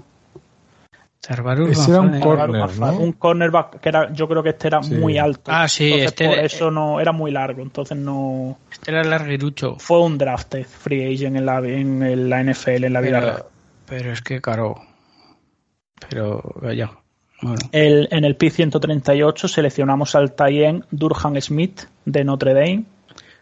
[1.29, 2.93] Ese era un Corner, ¿no?
[2.99, 4.95] un cornerback que era yo creo que este era Sí.
[4.95, 8.91] muy alto Ah, sí, Entonces, este- por eso no era muy largo entonces no Este
[8.93, 9.77] era el larguirucho.
[9.79, 13.45] fue un drafted free agent en la, en la NFL en la vida real.
[13.87, 14.77] Pero, es que, claro.
[16.09, 16.43] Pero,
[16.75, 16.91] ya.
[17.73, 22.85] El, en el PIC 138 seleccionamos al Tyen Durham Smith de Notre Dame.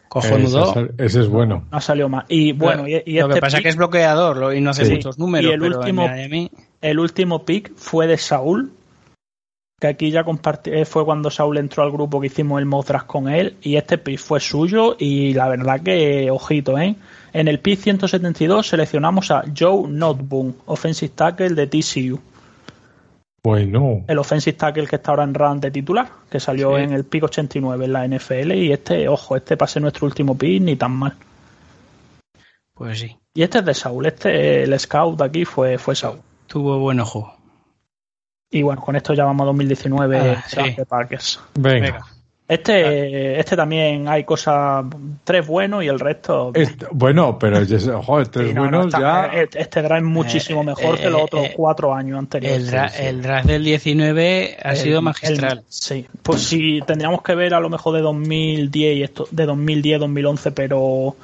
[0.09, 0.70] Cojonudo.
[0.70, 1.64] Ese, ese es bueno.
[1.70, 2.25] No ha salido mal.
[2.29, 4.70] Y bueno, y, y lo este que pasa pick- que es bloqueador lo- y no
[4.70, 4.92] hace Sí.
[4.94, 5.51] muchos números.
[5.51, 6.51] Y el pero en último- Miami-
[6.90, 8.72] el último pick fue de Saúl,
[9.81, 12.87] que aquí ya compartí, eh, fue cuando Saúl entró al grupo que hicimos el mock
[12.87, 16.96] draft con él, y este pick fue suyo, y la verdad que, ojito, ¿eh?
[17.33, 22.18] En el pick 172 seleccionamos a Joe Notboom, offensive tackle de TCU.
[23.42, 24.05] Bueno.
[24.09, 26.83] El offensive tackle que está ahora en run de titular, que salió Sí.
[26.83, 30.62] en el pick 89 en la NFL, y este, ojo, este pase nuestro último pick,
[30.62, 31.14] ni tan mal.
[32.75, 36.18] Pues sí, Y este es de Saúl, este, el scout de aquí fue, fue Saúl.
[36.46, 37.32] Tuvo buen ojo.
[38.50, 40.74] Y bueno, con esto ya vamos a 2019 Ah, sí.
[40.76, 41.40] de Packers.
[41.54, 41.87] Venga.
[41.87, 42.06] Venga.
[42.48, 44.85] Este, este también hay cosas,
[45.24, 46.52] tres buenos y el resto.
[46.54, 47.56] Este- bueno, pero
[48.04, 49.00] joder, tres Sí, no, no, buenos está-
[49.32, 49.40] ya.
[49.42, 52.59] Este este draft es muchísimo Eh, mejor que los eh, otros eh, cuatro años anteriores.
[52.68, 53.04] El, dra- sí, sí.
[53.04, 55.64] el draft del 19 ha El- sido el- magistral.
[55.66, 59.98] sí, pues sí, tendríamos que ver a lo mejor de 2010 y esto, de 2010,
[59.98, 61.16] 2011, pero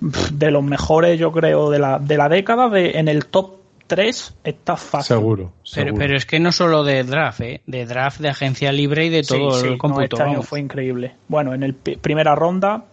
[0.00, 4.36] de los mejores, yo creo, de la, de la década, de, en el top 3
[4.44, 5.16] está fácil.
[5.16, 5.44] Seguro.
[5.46, 5.94] Pero, seguro.
[5.98, 7.62] pero es que no solo de draft, ¿eh?
[7.66, 10.60] de draft, de agencia libre y de Sí, todo sí, el no, este año fue
[10.60, 11.14] increíble.
[11.28, 12.84] Bueno, en el pi- primera ronda,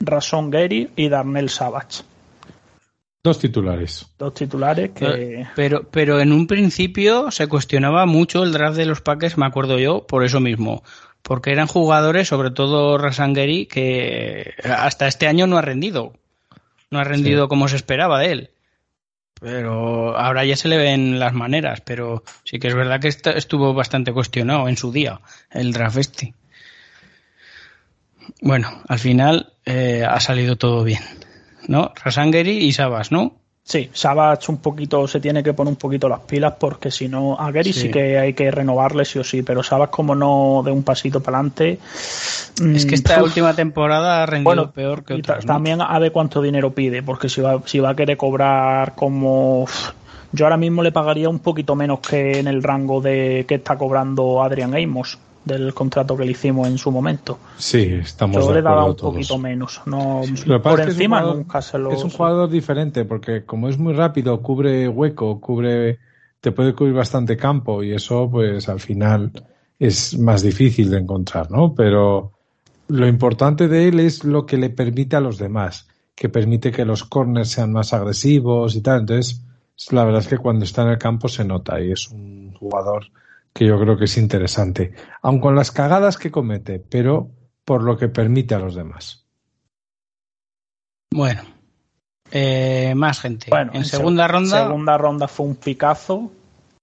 [0.00, 2.02] Rason Gary y Darnell Savage.
[3.22, 4.06] Dos titulares.
[4.16, 5.44] Dos titulares que.
[5.56, 9.78] Pero, pero en un principio se cuestionaba mucho el draft de los Packers, me acuerdo
[9.78, 10.82] yo, por eso mismo.
[11.22, 16.12] Porque eran jugadores, sobre todo Rasangeri, que hasta este año no ha rendido.
[16.90, 17.48] No ha rendido Sí.
[17.48, 18.50] como se esperaba de él.
[19.40, 21.80] Pero ahora ya se le ven las maneras.
[21.80, 25.20] Pero sí que es verdad que estuvo bastante cuestionado en su día
[25.50, 26.34] el draft este.
[28.40, 31.02] Bueno, al final eh, ha salido todo bien.
[31.66, 31.92] ¿No?
[32.02, 33.38] Rasangeri y Sabas, ¿no?
[33.68, 37.38] Sí, Savage un poquito se tiene que poner un poquito las pilas porque si no,
[37.38, 37.80] a Gary sí.
[37.80, 37.90] Sí.
[37.90, 41.36] que hay que renovarle sí o sí, pero Savage como no de un pasito para
[41.36, 41.78] adelante.
[42.74, 45.44] Es que esta última temporada ha rendido bueno, peor que y otras.
[45.44, 45.52] ¿no?
[45.52, 49.66] También a ver cuánto dinero pide, porque si va, si va a querer cobrar como.
[50.32, 53.76] Yo ahora mismo le pagaría un poquito menos que en el rango de que está
[53.76, 57.38] cobrando Adrian Amos del contrato que le hicimos en su momento.
[57.56, 59.14] Sí, estamos Yo de le daba un todos.
[59.14, 59.80] poquito menos.
[59.86, 60.22] No,
[60.62, 61.90] por encima jugador- nunca se lo.
[61.90, 65.98] Es un jugador diferente porque como es muy rápido, cubre hueco, cubre,
[66.40, 69.32] te puede cubrir bastante campo y eso pues al final
[69.78, 71.74] es más difícil de encontrar, ¿no?
[71.74, 72.32] Pero
[72.88, 76.84] lo importante de él es lo que le permite a los demás, que permite que
[76.84, 79.00] los corners sean más agresivos y tal.
[79.00, 79.44] Entonces,
[79.90, 83.04] la verdad es que cuando está en el campo se nota y es un jugador
[83.58, 87.28] que yo creo que es interesante, aun con las cagadas que comete, pero
[87.64, 89.26] por lo que permite a los demás.
[91.12, 91.42] Bueno,
[92.30, 93.46] eh, más gente.
[93.50, 96.30] Bueno, en segunda seg- ronda, Segunda ronda fue un picazo.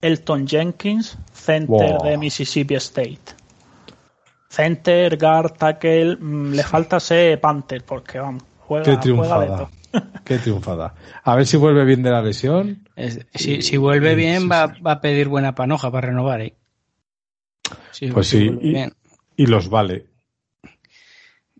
[0.02, 2.04] Elton Jenkins, center Wow.
[2.04, 3.22] de Mississippi State.
[4.50, 6.18] Center, guard, tackle.
[6.18, 9.70] mm, le falta ser Panther porque vamos, juega, Qué juega de triunfada.
[10.26, 10.94] Qué triunfada.
[11.24, 12.88] A ver si vuelve bien de la lesión.
[12.98, 14.82] es- si, si vuelve Sí, bien, sí, va, sí.
[14.82, 16.42] va a pedir buena panoja para renovar.
[16.42, 16.54] ¿eh?
[17.91, 18.91] Sí, Pues sí,
[19.38, 20.06] y- los vale.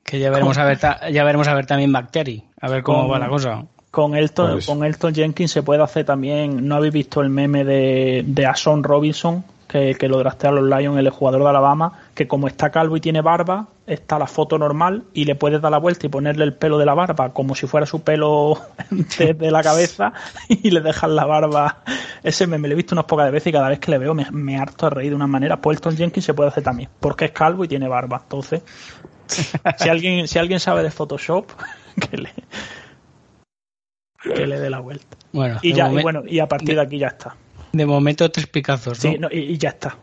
[0.04, 0.78] Que ya veremos a ver,
[1.12, 3.66] ya veremos a ver también Bacteri, a ver cómo Con- va la cosa.
[3.90, 6.68] Con Elton, Pues- con Elton Jenkins se puede hacer también.
[6.68, 9.44] ¿No habéis visto el meme de, de Ason Robinson?
[9.68, 12.98] Que, que lo draftea a los Lions, el jugador de Alabama, que como está calvo
[12.98, 16.44] y tiene barba, está la foto normal y le puedes dar la vuelta y ponerle
[16.44, 20.14] el pelo de la barba como si fuera su pelo desde la cabeza
[20.50, 21.84] y le dejas la barba.
[22.24, 24.30] Ese meme lo he visto unas pocas veces y cada vez que le veo me,
[24.32, 25.60] me harto a reír de una manera.
[25.64, 28.22] Elton Jenkins se puede hacer también, porque es calvo y tiene barba.
[28.24, 28.62] Entonces,
[29.78, 31.52] si alguien, si alguien sabe de Photoshop,
[32.00, 32.30] que le,
[34.34, 35.18] que le dé la vuelta.
[35.32, 37.36] Bueno, Y de, ya, y bueno, y a partir de aquí ya está.
[37.74, 39.12] de momento tres picazos, ¿no?
[39.12, 39.98] Sí, no, y, y ya está.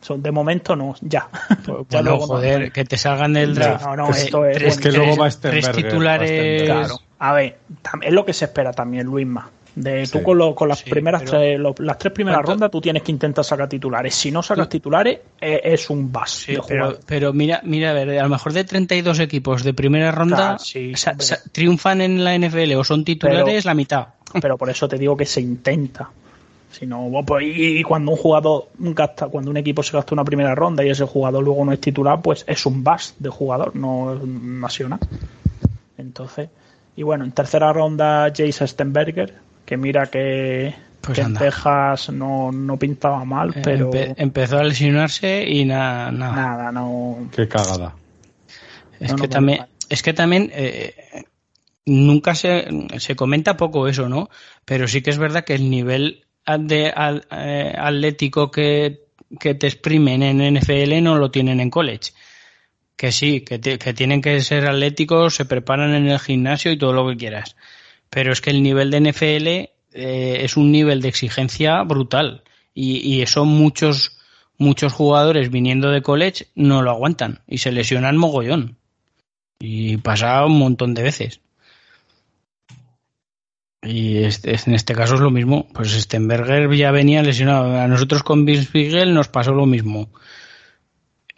[0.00, 1.28] Son, de momento no, ya.
[1.30, 1.58] Pues,
[1.90, 2.26] Ya bueno, luego no.
[2.34, 3.84] joder, que te salgan del draft.
[3.84, 6.62] no, no, Tres- esto es- tres- Es que tres- luego va tres Stenberger, va titulares.
[6.64, 7.00] Claro.
[7.18, 7.58] A ver,
[8.02, 9.50] es lo que se espera también, Luisma.
[9.74, 10.24] De tú Sí.
[10.24, 12.52] con, lo- con las Sí, primeras pero- tres, lo- las tres primeras ¿Cuánto?
[12.52, 14.12] rondas tú tienes que intentar sacar titulares.
[14.14, 17.92] Si no sacas titulares, eh, es un bus Sí, de pero, pero mira, mira, a
[17.92, 21.26] ver, a lo mejor de 32 equipos de primera ronda Claro, sí, sa- hombre.
[21.26, 24.06] sa- triunfan en la NFL o son titulares Pero- la mitad.
[24.40, 26.08] pero por eso te digo que se intenta.
[26.70, 30.14] Si no, bueno, pues, y, y cuando un jugador gasta, cuando un equipo se gasta
[30.14, 33.30] una primera ronda y ese jugador luego no es titular, pues es un bust de
[33.30, 35.00] jugador, no es nacional.
[35.96, 36.48] Entonces,
[36.96, 41.34] y bueno, en tercera ronda Jace Stenberger, que mira que, Pues que en.
[41.34, 46.34] Texas no, no pintaba mal, Eh, pero empe- empezó a lesionarse y nada, nada.
[46.36, 47.28] nada, no.
[47.34, 47.94] Qué cagada.
[49.00, 50.94] Es, No, que no, también, es que también eh,
[51.86, 54.28] nunca se, se comenta poco eso, ¿no?
[54.64, 56.24] Pero sí que es verdad que el nivel
[56.56, 56.92] de,
[57.30, 59.08] eh, atlético que
[59.38, 62.12] que te exprimen en NFL no lo tienen en college.
[62.96, 66.92] Que sí, que, que tienen que ser atléticos, se preparan en el gimnasio y todo
[66.92, 67.56] lo que quieras.
[68.10, 72.42] Pero es que el nivel de NFL eh, es un nivel de exigencia brutal.
[72.74, 74.18] Y, y eso muchos,
[74.56, 78.78] muchos jugadores viniendo de college no lo aguantan y se lesionan mogollón.
[79.60, 81.40] Y pasa un montón de veces.
[83.90, 85.66] Y este, en este caso es lo mismo.
[85.72, 87.74] Pues Stenberger ya venía lesionado.
[87.80, 90.10] A nosotros con Vince nos pasó lo mismo.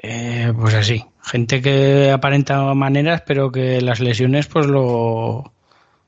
[0.03, 1.05] Eh, pues así.
[1.23, 5.53] Gente que aparenta maneras, pero que las lesiones pues lo,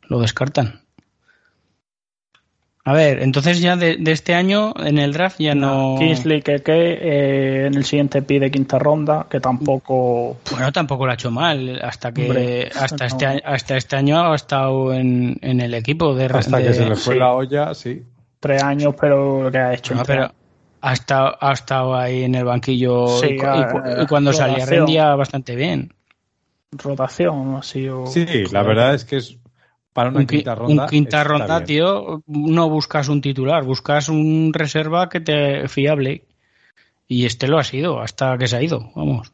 [0.09, 0.82] lo descartan.
[2.85, 5.95] A ver, entonces ya de, de, este año en el draft ya no.
[6.01, 10.39] Kingsley que eh, en el siguiente pide quinta ronda, que tampoco.
[10.51, 11.81] Bueno, tampoco lo ha hecho mal.
[11.81, 13.07] Hasta que Hombre, hasta, no.
[13.07, 16.27] este, año, hasta este año ha estado en, en el equipo de.
[16.27, 17.21] Hasta de, que se le fue sí.
[17.21, 18.03] la olla, sí.
[18.41, 19.95] Tres años, pero lo que ha hecho.
[19.95, 20.33] No, pero
[20.81, 25.15] ha estado, ha estado ahí en el banquillo sí, y, y, y, cuando salía rendía
[25.15, 25.95] bastante bien.
[26.73, 28.07] Rotación ha sido.
[28.07, 29.39] Sí, la verdad es que es
[29.93, 30.83] para una un, quinta ronda.
[30.85, 31.67] Un quinta ronda, bien.
[31.67, 36.25] tío, no buscas un titular, buscas un reserva que te fiable.
[37.09, 39.33] Y este lo ha sido, hasta que se ha ido, vamos.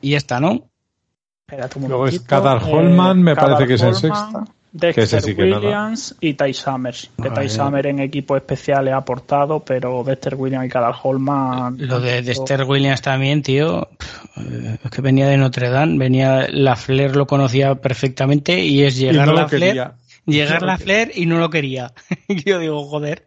[0.00, 0.70] Y esta, ¿no?
[1.86, 4.44] Luego es Kadar Holman, eh, me Kadar parece que es el sexta.
[4.76, 7.10] Dexter sí Williams y Ty Summers.
[7.22, 11.76] Que Ty Summers en equipos especiales ha aportado, pero Dexter Williams y Kadar Holman.
[11.78, 13.88] Lo de Dexter Williams también, tío.
[14.36, 19.28] Es que venía de Notre Dame, venía la Flair lo conocía perfectamente y es llegar
[19.28, 19.94] y no la Flair, quería.
[20.26, 21.92] llegar no la Flair y no lo quería.
[22.28, 23.24] Yo digo, joder.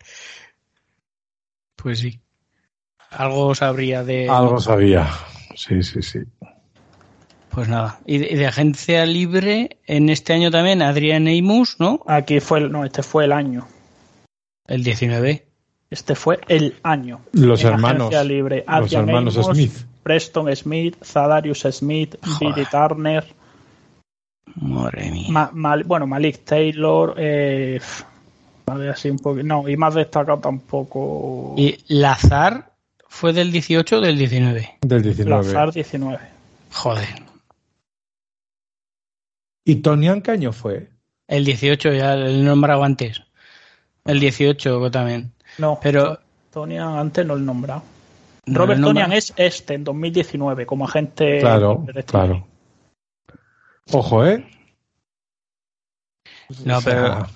[1.76, 2.20] Pues sí.
[3.10, 4.30] Algo sabría de.
[4.30, 5.10] Algo sabía.
[5.56, 6.20] Sí, sí, sí.
[7.52, 8.00] Pues nada.
[8.06, 12.02] Y de, de, agencia libre, en este año también, Adrián Eimus, ¿no?
[12.08, 13.68] Aquí fue el, no, este fue el año.
[14.68, 15.50] El 19.
[15.90, 17.22] Este fue el año.
[17.32, 18.14] Los hermanos.
[18.26, 18.64] Libre.
[18.68, 19.74] Los hermanos Amos, Smith.
[20.04, 23.26] Preston Smith, Zadarius Smith, Billy Turner.
[24.56, 25.28] Madre mía.
[25.30, 27.16] Ma, mal, bueno, Malik Taylor.
[27.18, 27.80] Eh,
[28.68, 29.42] a ver, así un poco.
[29.42, 31.56] No, y más destacado tampoco.
[31.58, 32.72] ¿Y Lazar
[33.08, 34.78] fue del 18 o del 19?
[34.82, 35.30] Del 19.
[35.30, 36.20] Lazar 19.
[36.72, 37.29] Joder.
[39.69, 40.89] ¿Y Tonian qué año fue?
[41.27, 43.21] El 18, ya el nombrado antes.
[44.03, 45.32] El 18 también.
[45.60, 46.17] No, pero
[46.51, 47.84] Tonian antes no el nombrado.
[48.47, 51.39] No Robert Tonian es este en 2019 como agente.
[51.41, 52.47] Claro, claro.
[53.91, 54.43] Ojo, ¿eh?
[56.65, 57.27] No, pero.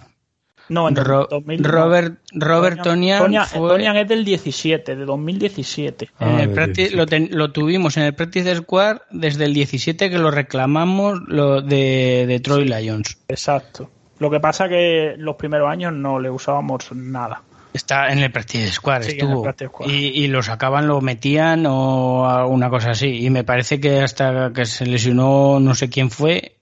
[0.69, 3.69] No, en Ro 2000, Robert, Robert Tonian, Tonian, fue...
[3.69, 6.09] Tonian, es del 17, de 2017.
[6.19, 10.17] Ah, en el lo, ten, lo, tuvimos en el Practice Squad desde el 17 que
[10.17, 13.17] lo reclamamos lo de, de Troy Lions.
[13.27, 13.89] Exacto.
[14.19, 17.41] Lo que pasa que los primeros años no le usábamos nada.
[17.73, 19.43] Está en el Practice Squad, sí, estuvo.
[19.43, 19.89] Practice Squad.
[19.89, 23.25] Y, y, lo sacaban, lo metían o alguna cosa así.
[23.25, 26.59] Y me parece que hasta que se lesionó no sé quién fue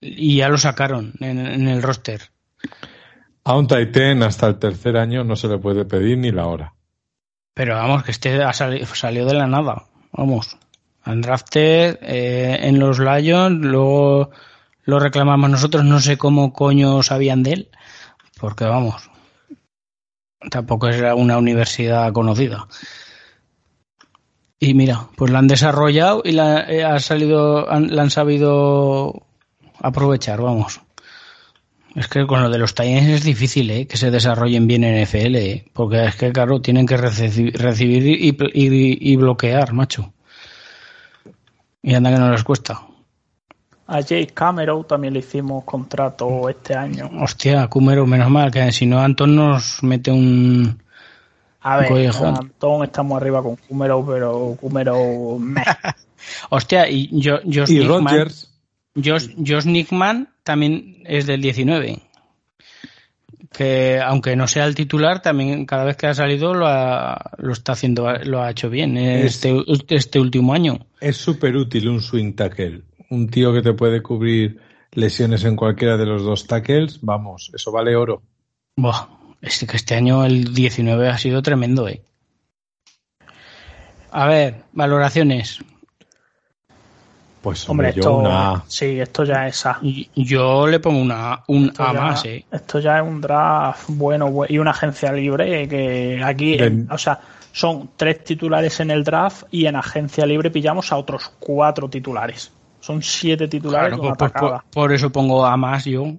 [0.00, 2.30] y ya lo sacaron en, en el roster.
[3.48, 6.74] A un Titan hasta el tercer año no se le puede pedir ni la hora.
[7.54, 9.86] Pero vamos, que este ha salido, salió de la nada.
[10.12, 10.58] Vamos.
[11.06, 14.32] Undrafted eh, en los Lions, luego
[14.82, 17.68] lo reclamamos nosotros, no sé cómo coño sabían de él,
[18.38, 19.10] porque vamos,
[20.50, 22.68] tampoco era una universidad conocida.
[24.58, 29.22] Y mira, pues la han desarrollado y la, eh, ha salido, han, la han sabido
[29.80, 30.82] aprovechar, vamos.
[31.98, 33.88] Es que con lo de los Titans es difícil ¿eh?
[33.88, 35.64] que se desarrollen bien en NFL, ¿eh?
[35.72, 40.12] porque es que, claro, tienen que recibir, recibir y, y, y, bloquear, macho.
[41.82, 42.82] Y anda que no les cuesta.
[43.88, 47.10] A Jake Cameron también le hicimos contrato este año.
[47.20, 50.80] Hostia, Cumero, menos mal, que si no Anton nos mete un...
[51.62, 55.40] A ver, con Anton estamos arriba con Cumero, pero Cumero...
[56.50, 58.47] Hostia, y yo, Josh y Rogers.
[59.04, 62.02] Josh, Josh Nickman también es del 19.
[63.52, 67.52] Que aunque no sea el titular, también cada vez que ha salido lo, ha, lo
[67.52, 69.54] está haciendo, lo ha hecho bien este,
[69.88, 70.86] este último año.
[71.00, 72.82] Es súper útil un swing tackle.
[73.10, 74.60] Un tío que te puede cubrir
[74.92, 78.22] lesiones en cualquiera de los dos tackles, vamos, eso vale oro.
[78.76, 79.08] Buah,
[79.40, 82.02] es que este año el 19 ha sido tremendo, eh.
[84.10, 85.60] A ver, valoraciones.
[87.40, 89.78] Pues hombre, hombre esto, yo una sí, esto ya es A.
[90.14, 92.44] Yo le pongo una un esto A ya, más, eh.
[92.50, 96.58] Esto ya es un draft bueno, bueno y una agencia libre que aquí,
[96.90, 97.20] o sea,
[97.52, 102.52] son tres titulares en el draft y en agencia libre pillamos a otros cuatro titulares.
[102.80, 103.98] Son siete titulares.
[103.98, 106.14] Claro, pues, por, por, por, eso pongo A más yo,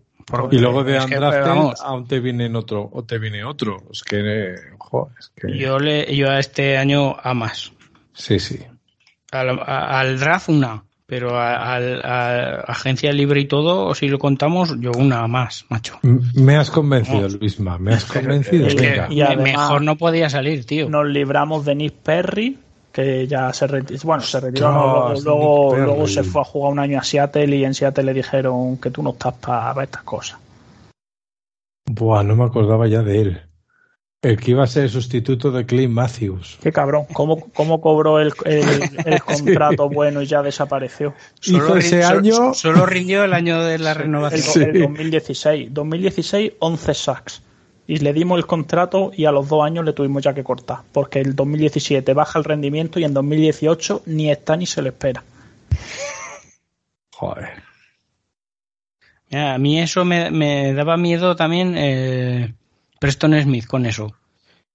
[0.52, 3.78] y luego de Andrafted aún te vienen otro, o te viene otro.
[3.92, 5.58] Es que, es que...
[5.58, 7.72] Yo, le, yo a este año a más.
[8.14, 8.60] Sí, sí.
[9.32, 11.78] Al, al draft una, pero a,
[12.68, 15.98] agencia libre y todo, si lo contamos, yo una más, macho.
[16.04, 18.68] Me has convencido, Luisma, me has convencido.
[19.10, 20.88] y mejor no podía salir, tío.
[20.88, 22.60] Nos libramos de Nick Perry,
[22.92, 27.00] que ya se retiró, bueno, se retiró, luego, luego, se fue a jugar un año
[27.00, 30.38] a Seattle y en Seattle le dijeron que tú no estás para estas cosas.
[31.88, 33.49] Buah, no me acordaba ya de él.
[34.22, 36.58] El que iba a ser el sustituto de Clint Matthews.
[36.62, 41.14] Qué cabrón, ¿cómo, cómo cobró el, el, contrato bueno y ya desapareció?
[41.40, 42.54] Solo, ese año...
[42.54, 44.76] solo rindió el año de la renovación.
[44.76, 45.74] El, 2016.
[45.74, 47.44] 2016, 11 sacks
[47.90, 50.82] y le dimos el contrato y a los dos años le tuvimos ya que cortar,
[50.92, 55.24] porque el 2017 baja el rendimiento y en 2018 ni está ni se le espera.
[57.16, 57.64] Joder.
[59.32, 62.54] a mí eso me, daba miedo también eh,
[63.00, 64.16] Preston Smith con eso.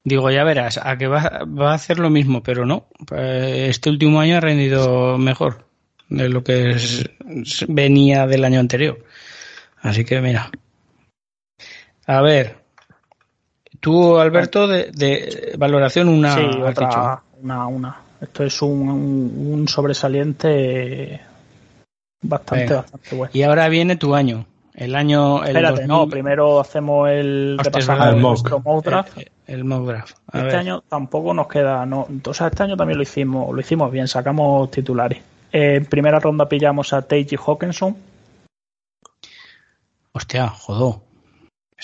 [0.02, 2.86] Digo, ya verás, a que va, va, a hacer lo mismo, pero no.
[3.16, 5.66] Eh, este último año ha rendido mejor
[6.08, 6.76] de lo que
[7.68, 9.02] venía del año anterior.
[9.80, 10.50] Así que mira.
[12.06, 12.64] A ver,
[13.84, 16.34] Tú, Alberto, de, valoración una.
[16.34, 18.00] Sí, otra, una, una.
[18.18, 21.20] Esto es un, un, sobresaliente
[22.22, 23.30] bastante, bastante bueno.
[23.34, 24.46] Y ahora viene tu año.
[24.74, 25.42] El año.
[25.42, 27.58] El Espérate, no, primero hacemos el.
[27.62, 28.84] el mock.
[28.84, 29.18] draft.
[29.46, 30.16] El, mock draft.
[30.32, 31.86] este año tampoco nos queda.
[31.86, 35.22] No, o sea, este año también lo hicimos, lo hicimos bien, sacamos titulares.
[35.52, 37.96] en primera ronda pillamos a Teiji Hawkinson.
[40.12, 41.04] Hostia, jodó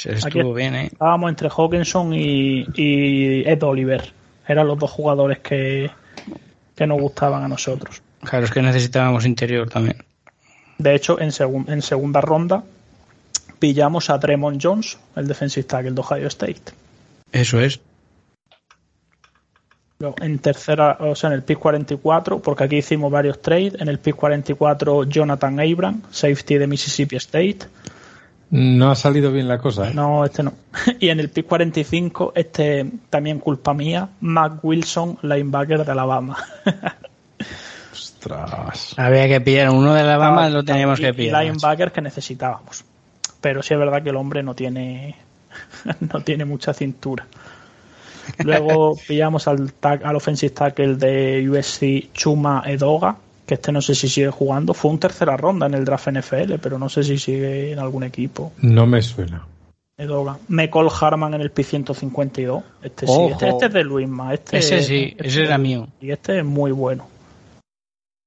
[0.09, 0.87] estuvo bien, ¿eh?
[0.93, 4.13] Estábamos entre Hawkinson y, Ed Oliver.
[4.47, 5.91] Eran los dos jugadores que,
[6.75, 8.03] que nos gustaban a nosotros.
[8.23, 10.05] Claro, es que necesitábamos interior también.
[10.79, 11.31] De hecho, en,
[11.69, 12.65] en segunda ronda
[13.61, 16.73] pillamos a Tremont Jones, el defensive tackle de Ohio State.
[17.31, 17.81] Eso es.
[20.21, 23.75] En tercera, o sea, en el pick 44, porque aquí hicimos varios trades.
[23.79, 27.59] En el pick 44, Jonathan Abram, safety de Mississippi State.
[28.49, 29.95] No ha salido bien la cosa, ¿eh?
[29.95, 30.55] No, este no.
[30.99, 36.37] Y en el pick 45, este también culpa mía, Mac Wilson, linebacker de Alabama.
[37.93, 38.95] Ostras.
[38.97, 41.45] Había que pillar uno de Alabama, lo teníamos que pillar.
[41.45, 42.85] Linebacker que necesitábamos.
[43.41, 45.17] Pero sí es verdad que el hombre no tiene
[46.13, 47.27] no tiene mucha cintura.
[48.39, 53.17] Luego pillamos al, al offensive tackle de USC Chuma Edoga,
[53.47, 54.75] que este no sé si sigue jugando.
[54.75, 58.05] Fue un tercera ronda en el draft NFL, pero no sé si sigue en algún
[58.05, 58.53] equipo.
[58.59, 59.47] No me suena.
[60.49, 62.63] Mecol Harman en el P152.
[62.83, 64.33] Este sí, este, este, es de Luisma.
[64.33, 65.89] Este, ese sí, este ese era mío.
[66.01, 67.07] Y este es muy bueno.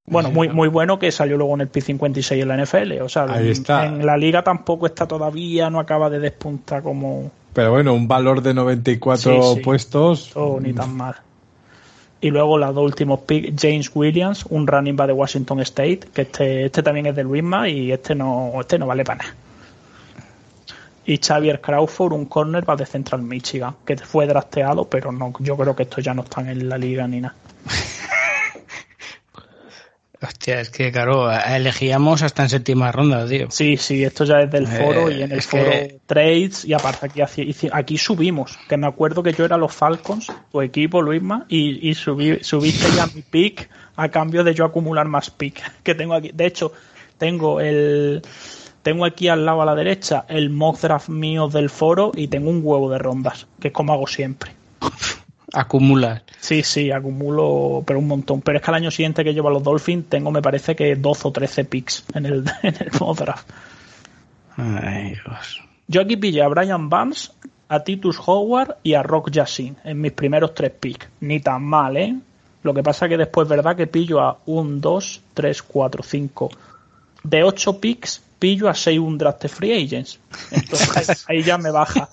[0.06, 3.02] Bueno, muy, muy bueno que salió luego en el P56 en la NFL.
[3.02, 7.32] O sea, en, la liga tampoco está todavía, no acaba de despuntar como.
[7.54, 10.36] Pero bueno, un valor de 94 puestos.
[10.36, 11.16] Oh, ni tan mal.
[12.20, 16.22] Y luego los dos últimos picks, James Williams, un running back de Washington State, que
[16.24, 19.36] este, este también es de Luisma y este no, este no vale para nada.
[21.06, 25.76] Y Xavier Crawford, un cornerback de Central Michigan, que fue drafteado, pero no, yo creo
[25.76, 27.36] que estos ya no están en la liga ni nada.
[30.24, 33.52] Hostia, es que claro, elegíamos hasta en séptima ronda, tío.
[33.52, 35.72] Sí, sí, esto ya es del foro y en el foro
[36.06, 37.22] trades y aparte aquí,
[37.72, 41.94] aquí subimos, que me acuerdo que yo era los Falcons, tu equipo, Luisma, y, y
[41.94, 46.32] subí, subiste ya mi pick a cambio de yo acumular más pick que tengo aquí.
[46.34, 46.72] De hecho,
[47.18, 48.22] tengo el
[48.82, 52.50] tengo aquí al lado a la derecha el mock draft mío del foro y tengo
[52.50, 54.52] un huevo de rondas, que es como hago siempre.
[55.54, 56.24] Acumulas.
[56.40, 58.42] Sí, sí, acumulo, pero un montón.
[58.42, 60.96] Pero es que al año siguiente que llevo a los Dolphins tengo, me parece que
[60.96, 63.48] 12 o 13 picks en el, en el draft.
[64.58, 65.62] Ay, Dios.
[65.88, 67.32] Yo aquí pillé a Brian Vance,
[67.70, 71.08] a Titus Howard y a Rock Yassin en mis primeros tres picks.
[71.20, 72.16] Ni tan mal, ¿eh?
[72.64, 73.76] Lo que pasa que después, ¿verdad?
[73.76, 76.50] Que pillo a 1, 2, 3, 4, 5.
[77.24, 80.20] De 8 picks, pillo a 6 draft free agents.
[80.52, 82.10] Entonces ahí ya me baja.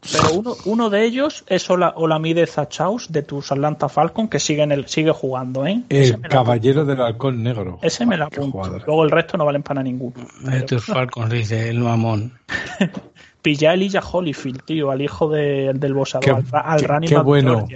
[0.00, 4.72] Pero uno, uno de ellos es Olamide Zachaus de tus Atlanta Falcon que sigue, en
[4.72, 5.82] el, sigue jugando, ¿eh?
[5.90, 7.78] El caballero del halcón negro.
[7.82, 8.78] Ese me la apunto.
[8.86, 10.14] Luego el resto no valen para ninguno.
[10.40, 12.32] De tus Falcons, dice el mamón.
[13.42, 17.66] Pilla a Elijah Holyfield, tío, al hijo de, del bosador, al, qué, qué bueno.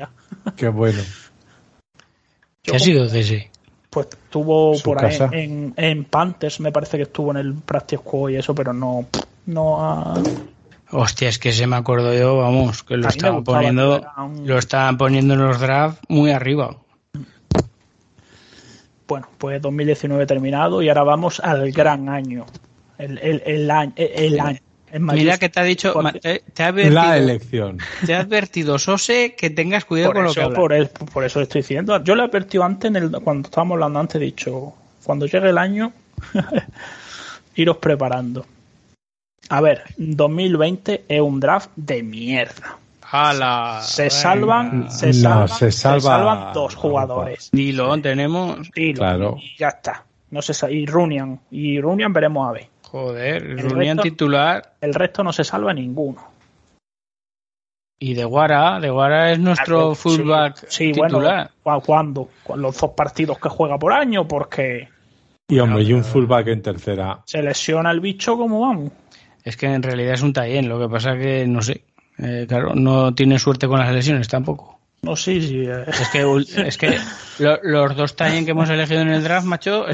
[0.57, 1.03] Qué bueno.
[2.63, 3.51] ¿Qué ha sido de ese?
[3.91, 8.31] Pues estuvo por ahí en, en, Panthers, me parece que estuvo en el Practice Squad
[8.31, 9.07] y eso, pero no,
[9.47, 10.15] no ha,
[10.97, 14.01] Hostia, es que se me acuerdo yo, vamos, que lo estaban poniendo,
[14.45, 16.77] lo estaban poniendo en los drafts muy arriba.
[19.09, 22.47] Bueno, pues 2019 terminado y ahora vamos al gran año.
[22.97, 24.59] El, el, el, año, el, año,
[25.01, 25.93] Mira que te ha dicho,
[26.23, 27.79] te, ha advertido, la elección.
[28.07, 30.43] Te ha advertido Sose que tengas cuidado con lo que.
[30.51, 32.05] Por, por eso estoy diciendo.
[32.05, 35.51] Yo le he advertido antes, en el, cuando estábamos hablando antes, he dicho, cuando llegue
[35.51, 35.93] el año,
[37.57, 38.47] iros preparando.
[39.49, 42.79] A ver, 2020 es un draft de mierda.
[43.83, 47.51] Se salvan, se, salvan dos jugadores.
[47.53, 48.69] Dillon tenemos.
[48.95, 49.37] claro.
[49.39, 50.05] Y ya está.
[50.31, 51.39] No se y Runian.
[51.51, 52.67] Y Runian veremos a ver.
[52.83, 54.75] Joder, Runian titular.
[54.81, 56.35] El resto no se salva ninguno.
[58.01, 61.51] Y de Guara, de Guara es nuestro fullback sí, titular.
[61.63, 62.29] Bueno, ¿cuándo?
[62.57, 64.89] Los dos partidos que juega por año, porque.
[65.49, 67.21] Y hombre, y un fullback en tercera.
[67.27, 68.91] Se lesiona el bicho, como vamos?
[69.45, 71.85] Es que en realidad es un taller, lo que pasa que no sé.
[72.19, 74.79] Eh, claro, no tiene suerte con las lesiones tampoco.
[75.03, 75.65] No, sí, sí.
[75.67, 75.85] Eh.
[75.87, 76.99] Es que, es que
[77.63, 79.87] los dos Tayen que hemos elegido en el draft, macho,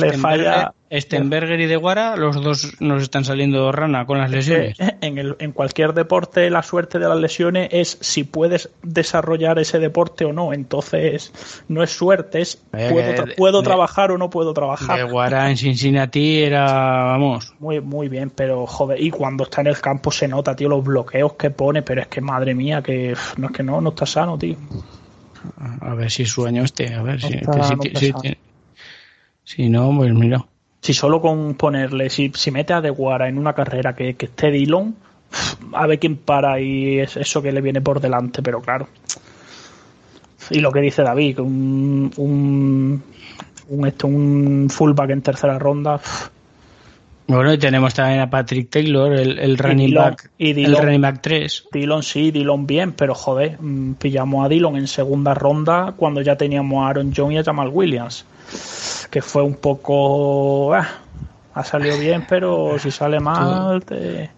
[0.92, 4.76] Stenberger, y De Guara, los dos nos están saliendo rana con las lesiones.
[5.02, 9.78] En, el, en cualquier deporte, la suerte de las lesiones es si puedes desarrollar ese
[9.78, 10.52] deporte o no.
[10.52, 11.32] Entonces,
[11.68, 12.62] no es suerte, es
[13.36, 14.98] puedo, trabajar o no puedo trabajar.
[14.98, 17.54] De Guara en Cincinnati era, vamos.
[17.60, 20.84] Muy, muy bien, pero joder, y cuando está en el campo se nota, tío, los
[20.84, 24.04] bloqueos que pone, pero es que madre mía, que no es que no, no está
[24.04, 24.56] sano, tío.
[25.80, 27.40] A ver si sueño este, a ver si,
[29.44, 30.44] si, no, pues mira.
[30.80, 34.94] Si solo con ponerle, si, si mete a Deguara en una carrera que, esté Dillon,
[35.72, 38.88] a ver quién para y es eso que le viene por delante, pero claro.
[40.50, 43.02] Y lo que dice David, un, un,
[43.68, 46.00] un, esto, un fullback en tercera ronda.
[47.30, 51.68] Bueno, y tenemos también a Patrick Taylor, el, running back, el running back 3.
[51.70, 56.34] Dillon sí, Dillon bien, pero joder, mm, pillamos a Dillon en segunda ronda cuando ya
[56.34, 58.24] teníamos a Aaron Jones y a Jamal Williams,
[59.10, 60.74] que fue un poco...
[60.74, 60.88] Ah,
[61.54, 63.84] ha salido bien, pero si sale mal...
[63.84, 64.30] Te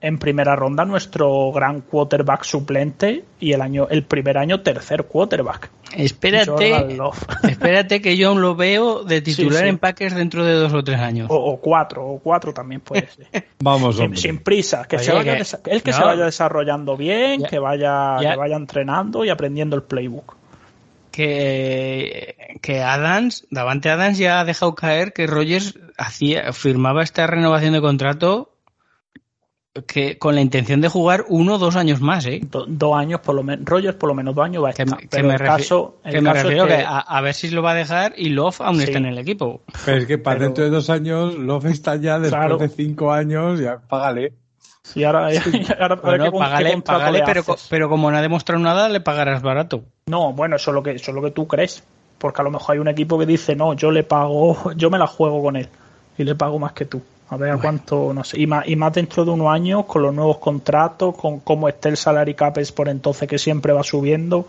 [0.00, 5.70] en, primera, ronda nuestro gran quarterback suplente y el año el primer año tercer quarterback.
[5.94, 6.98] Espérate,
[7.48, 11.28] espérate que yo lo veo de titular en Packers dentro de dos o tres años.
[11.30, 13.46] O, cuatro, o cuatro también puede ser.
[13.60, 18.36] Vamos, sin, prisa, que se vaya, el que se vaya desarrollando bien, que vaya, que
[18.36, 20.36] vaya entrenando y aprendiendo el playbook.
[21.16, 27.72] Que, que Adams, Davante Adams ya ha dejado caer que Rogers hacía, firmaba esta renovación
[27.72, 28.52] de contrato
[29.86, 32.42] que con la intención de jugar uno o dos años más, ¿eh?
[32.50, 33.64] dos años, por lo menos.
[33.64, 34.86] Rogers, por lo menos dos años va a estar.
[35.08, 38.28] Que, me, caso, que me refiero que, a, ver si lo va a dejar y
[38.28, 39.62] Love aún está en el equipo.
[39.86, 43.58] Pero es que para dentro de dos años, Love está ya después de cinco años,
[43.58, 44.34] ya págale.
[44.94, 45.28] Y ahora,
[45.80, 46.32] ahora bueno,
[46.82, 49.84] págale, pero, pero como no ha demostrado nada, le pagarás barato.
[50.06, 51.82] No, bueno, eso es lo que, eso es lo que tú crees.
[52.18, 54.98] Porque a lo mejor hay un equipo que dice, no, yo le pago, yo me
[54.98, 55.68] la juego con él
[56.16, 57.02] y le pago más que tú.
[57.28, 58.40] A ver a cuánto, no sé.
[58.40, 61.88] Y más, y más dentro de unos años, con los nuevos contratos, con cómo esté
[61.88, 64.46] el salary cap es por entonces que siempre va subiendo.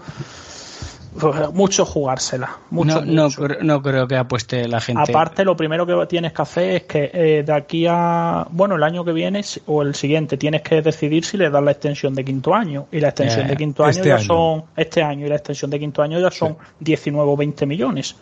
[1.19, 2.57] Pues, mucho jugársela.
[2.69, 3.29] Mucho, no,
[3.61, 5.11] No, creo que apueste la gente.
[5.11, 8.45] Aparte, lo primero que tienes que hacer es que eh, de aquí a.
[8.51, 11.71] Bueno, el año que viene o el siguiente tienes que decidir si le das la
[11.71, 12.87] extensión de quinto año.
[12.91, 14.65] Y la extensión de quinto año este ya son.
[14.75, 18.15] Este año y la extensión de quinto año ya son 19 o 20 millones.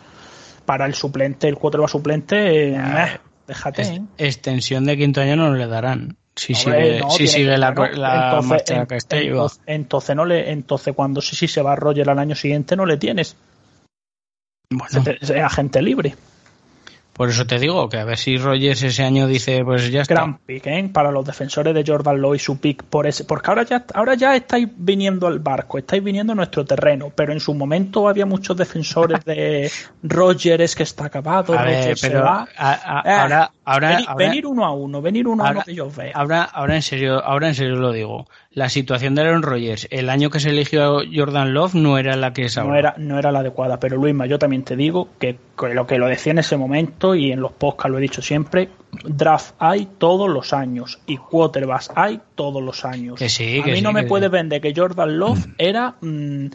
[0.64, 2.74] Para el suplente, el va suplente.
[2.74, 3.82] Eh, Déjate.
[3.82, 4.02] ¿eh?
[4.18, 6.16] extensión de quinto año no le darán.
[6.36, 11.62] Si sigue, si sigue la, entonces, entonces, entonces, no le, entonces cuando sí, sí se
[11.62, 13.36] va a Roger al año siguiente no le tienes.
[14.70, 15.02] Bueno.
[15.20, 16.14] Es agente libre.
[17.16, 20.14] Por eso te digo que a ver si Rogers ese año dice, pues ya está.
[20.14, 20.90] Gran pick, ¿eh?
[20.92, 24.14] Para los defensores de Jordan Lowe y su pick por ese, porque ahora ya, ahora
[24.14, 28.26] ya estáis viniendo al barco, estáis viniendo a nuestro terreno, pero en su momento había
[28.26, 29.70] muchos defensores de
[30.02, 35.28] Rogers que está acabado, a ver, pero eh, ahora, ahora, venir, uno a uno, venir
[35.28, 36.12] uno a uno que yo vea.
[36.14, 40.08] Ahora, ahora en serio, ahora en serio lo digo la situación de Aaron Rodgers el
[40.08, 42.70] año que se eligió Jordan Love no era la que es ahora.
[42.70, 45.38] No era, no era la adecuada, pero Luisma, yo también te digo que,
[45.74, 48.70] lo que lo decía en ese momento y en los podcasts lo he dicho siempre,
[49.04, 53.18] draft hay todos los años y quarterbacks hay todos los años.
[53.18, 56.46] Que sí, A mí no me puedes vender que Jordan Love era mm,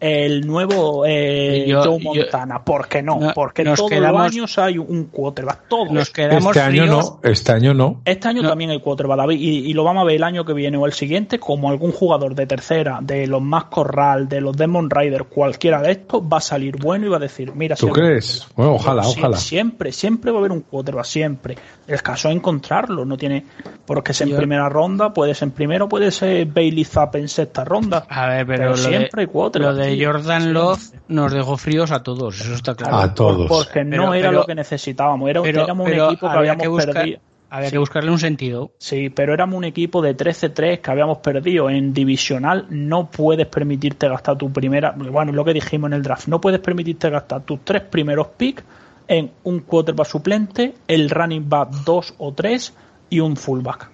[0.00, 2.64] el nuevo eh, Joe Montana.
[2.64, 3.18] ¿Por qué no?
[3.34, 5.68] Porque todos los años hay un quarterback.
[5.68, 5.90] Todos.
[5.90, 7.20] Nos quedamos este año no.
[7.22, 8.00] Este año no.
[8.04, 10.78] Este año también hay quarterback, Y, y, lo vamos a ver el año que viene
[10.78, 14.88] o el siguiente como algún jugador de tercera, de los más corral, de los Demon
[14.88, 17.76] Riders, cualquiera de estos, va a salir bueno y va a decir, mira...
[17.76, 18.46] ¿Tú crees?
[18.56, 19.36] Bueno, ojalá, ojalá.
[19.36, 21.56] Siempre, siempre va a haber un quarterback, siempre.
[21.86, 23.04] El caso es encontrarlo.
[23.04, 23.44] No tiene...
[23.84, 27.64] Porque es en primera ronda, puede ser en primero, puede ser Bailey Zapp en sexta
[27.64, 28.06] ronda.
[28.08, 29.89] A ver, pero, siempre hay quarterback.
[29.98, 32.96] Jordan Love nos dejó fríos a todos, eso está claro.
[32.96, 33.46] A todos.
[33.48, 37.20] Porque no era lo que necesitábamos, era, éramos un equipo que habíamos perdido.
[37.52, 38.70] Había que buscarle un sentido.
[38.78, 42.66] Sí, pero éramos un equipo de 13-3 que habíamos perdido en divisional.
[42.70, 44.92] No puedes permitirte gastar tu primera.
[44.96, 46.28] Bueno, lo que dijimos en el draft.
[46.28, 48.62] No puedes permitirte gastar tus tres primeros picks
[49.08, 52.72] en un quarterback suplente, el running back 2 o 3
[53.10, 53.90] y un fullback.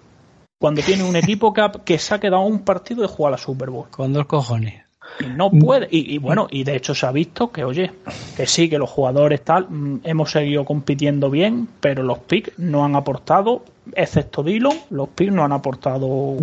[0.59, 3.38] Cuando tiene un equipo que, que se ha quedado un partido de jugar a la
[3.38, 3.88] Super Bowl.
[3.90, 4.86] Con dos cojones.
[5.20, 5.88] Y no puede.
[5.90, 7.92] Y, bueno, y de hecho se ha visto que, oye,
[8.36, 12.84] que sí, que los jugadores tal, mm, hemos seguido compitiendo bien, pero los picks no
[12.84, 16.36] han aportado, excepto Dillon, los picks no han aportado.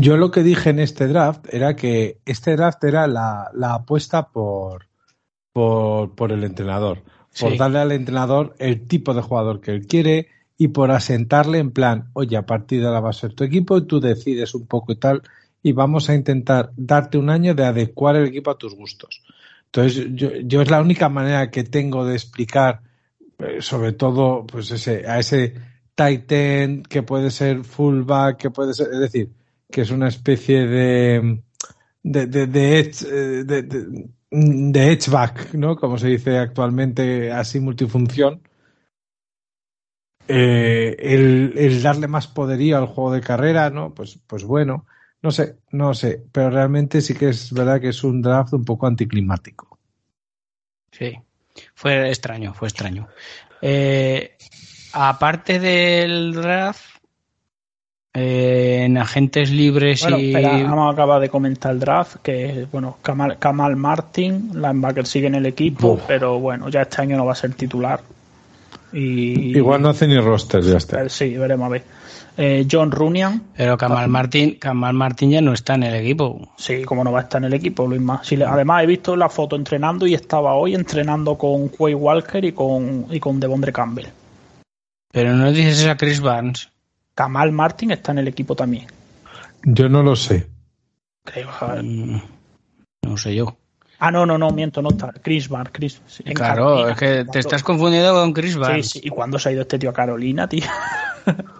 [0.00, 4.86] Yo lo que dije en este draft era que este draft era la, apuesta por,
[5.52, 7.02] por, el entrenador.
[7.38, 11.72] Por darle al entrenador el tipo de jugador que él quiere y por asentarle en
[11.72, 14.66] plan, oye, a partir de ahora va a ser tu equipo y tú decides un
[14.66, 15.22] poco y tal
[15.64, 19.22] y vamos a intentar darte un año de adecuar el equipo a tus gustos.
[19.64, 22.82] Entonces, yo, es la única manera que tengo de explicar,
[23.38, 25.54] eh, sobre todo, pues ese, a ese
[25.94, 29.30] Titan que puede ser fullback, que puede ser, es decir,
[29.70, 31.42] que es una especie de,
[32.02, 33.86] de, de, de, edge, eh,
[35.54, 35.76] ¿no?
[35.76, 38.42] Como se dice actualmente, así multifunción.
[40.28, 43.94] Eh, el, el, darle más poderío al juego de carrera, ¿no?
[43.94, 44.84] Pues, pues bueno.
[45.24, 48.62] No sé, no sé, pero realmente sí que es verdad que es un draft un
[48.62, 49.78] poco anticlimático.
[50.92, 51.18] Sí,
[51.74, 53.08] fue extraño, fue extraño.
[53.62, 54.36] Eh,
[54.92, 56.84] aparte del draft,
[58.12, 60.34] eh, en agentes libres bueno, y.
[60.34, 65.28] Espera, vamos a acabar de comentar el draft, que bueno, Kamal, Kamal Martin, linebacker sigue
[65.28, 68.02] en el equipo, pero bueno, ya este año no va a ser titular.
[68.92, 71.02] Y, Igual no hace ni roster, ya está.
[71.02, 71.84] Eh, sí, veremos a ver.
[72.36, 73.50] Eh, John Runian.
[73.56, 76.52] Pero Kamal Martín, Kamal Martín ya no está en el equipo.
[76.56, 78.28] Sí, como no va a estar en el equipo, Luis más.
[78.32, 83.06] además he visto la foto entrenando y estaba hoy entrenando con Quay Walker y con,
[83.10, 84.06] y con Devondre Campbell.
[85.12, 86.70] Pero no dices a Chris Barnes.
[87.14, 88.86] Kamal Martin está en el equipo también.
[89.62, 90.48] Yo no lo sé.
[91.24, 91.48] Creo,
[91.82, 92.20] mm,
[93.02, 93.56] no sé yo.
[94.00, 95.12] Ah, no, no, no, miento, no está.
[95.22, 95.72] Chris Barnes.
[95.72, 96.02] Chris,
[96.34, 98.90] claro, es que te estás confundiendo con Chris Barnes.
[98.90, 99.06] Sí, sí.
[99.06, 100.64] ¿Y cuándo se ha ido este tío a Carolina, tío?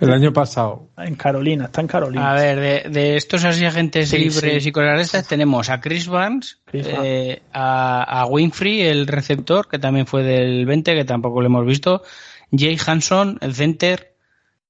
[0.00, 0.88] El año pasado.
[0.96, 2.30] En Carolina, está en Carolina.
[2.30, 7.42] A ver, de, estos así agentes libres y cosas estas, tenemos a Chris Barnes, eh,
[7.52, 12.02] a, Winfrey, el receptor, que también fue del 20, que tampoco lo hemos visto,
[12.50, 14.14] Jay Hanson, el center,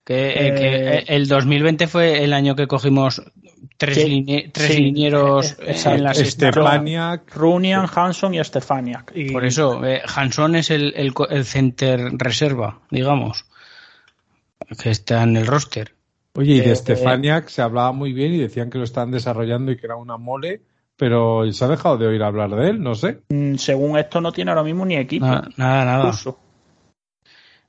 [0.05, 3.23] que, eh, eh, el 2020 fue el año que cogimos
[3.79, 4.07] tres,
[4.53, 9.15] tres linieros en las Stefaniak, Runian, Hanson y Stefaniak.
[9.33, 9.81] Por eso,
[10.15, 13.47] Hanson es el, el center reserva, digamos
[14.77, 15.95] que está en el roster.
[16.37, 19.77] Oye, y de Stefaniak se hablaba muy bien y decían que lo están desarrollando y
[19.77, 20.63] que era una mole,
[20.97, 23.21] pero se ha dejado de oír hablar de él, no sé.
[23.29, 25.27] Mm, según esto no tiene ahora mismo ni equipo.
[25.27, 26.13] nada, nada.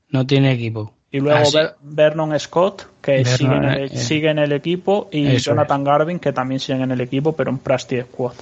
[0.10, 0.94] No tiene equipo.
[1.12, 5.38] Y luego ah, Vernon Scott, que sigue, en el, eh, sigue, en el, equipo, y
[5.38, 8.34] Jonathan Garvin, que también sigue en el equipo, pero en Practice Squad.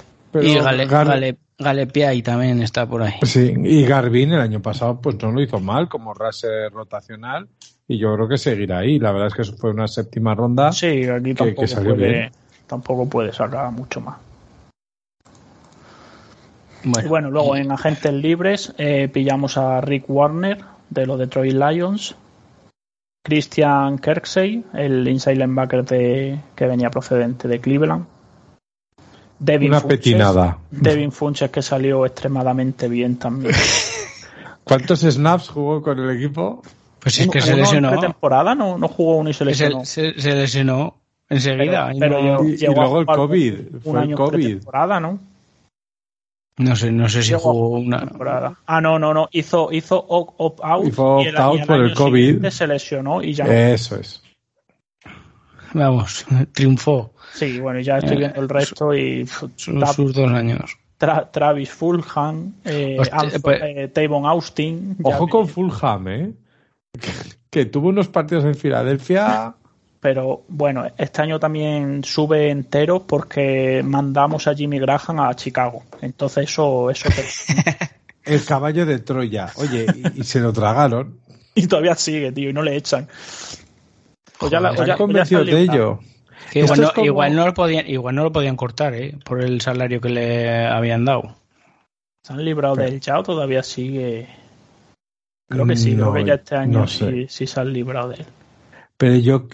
[0.42, 0.58] y
[1.56, 3.14] Gale, también está por ahí.
[3.22, 7.48] Sí, y Garvin el año pasado pues no lo hizo mal como raser rotacional
[7.86, 8.98] y yo creo que seguirá ahí.
[8.98, 10.72] La verdad es que eso fue una séptima ronda.
[10.72, 12.32] Sí, aquí tampoco, puede,
[12.66, 14.16] tampoco puede sacar mucho más.
[16.84, 20.58] Bueno, luego en agentes libres eh, pillamos a Rick Warner
[20.90, 22.14] de los Detroit Lions,
[23.22, 28.04] Christian Kirksey, el inside linebacker de, que venía procedente de Cleveland.
[29.38, 30.58] Devin Una Funches, petinada.
[30.70, 33.54] Devin Funches que salió extremadamente bien también.
[34.64, 36.62] ¿Cuántos snaps jugó con el equipo?
[37.04, 38.00] Pues es que se lesionó.
[38.00, 39.84] temporada no, no jugó uno y se lesionó.
[39.84, 40.96] Se, se, lesionó
[41.28, 41.92] enseguida.
[41.98, 43.54] Pero, y, luego el COVID.
[43.84, 44.58] Fue el COVID.
[44.58, 45.18] temporada, ¿no?
[46.56, 48.56] No sé, no sé si jugó una temporada.
[48.64, 49.28] Ah, no, no, no.
[49.32, 50.86] Hizo, hizo opt-out.
[50.86, 52.48] Hizo opt-out por el COVID.
[52.48, 53.44] Se lesionó y ya.
[53.44, 54.22] Eso es.
[55.74, 57.12] Vamos, triunfó.
[57.34, 59.26] Sí, bueno, ya estoy viendo el resto y.
[59.26, 60.74] Sus, dos años.
[61.32, 62.96] Travis Fulham, eh,
[63.42, 64.96] pues, eh, Tavon Austin.
[65.02, 66.32] Ojo con Fulham, ¿eh?
[67.50, 69.54] que tuvo unos partidos en Filadelfia.
[70.00, 75.82] Pero bueno, este año también sube entero porque mandamos a Jimmy Graham a Chicago.
[76.02, 76.90] Entonces eso...
[76.90, 77.08] eso
[78.24, 79.50] El caballo de Troya.
[79.56, 81.20] Oye, y, se lo tragaron.
[81.56, 83.06] Y todavía sigue, tío, y no le echan.
[84.40, 86.00] O ya, convencido de ello.
[86.96, 89.16] igual, no lo podían, igual no lo podían cortar, ¿eh?
[89.24, 91.36] Por el salario que le habían dado.
[92.24, 94.28] Se han librado del Chao, todavía sigue
[95.48, 98.26] Creo que sí, creo que ya este año sí, se han librado de él.
[98.96, 99.46] Pero yo,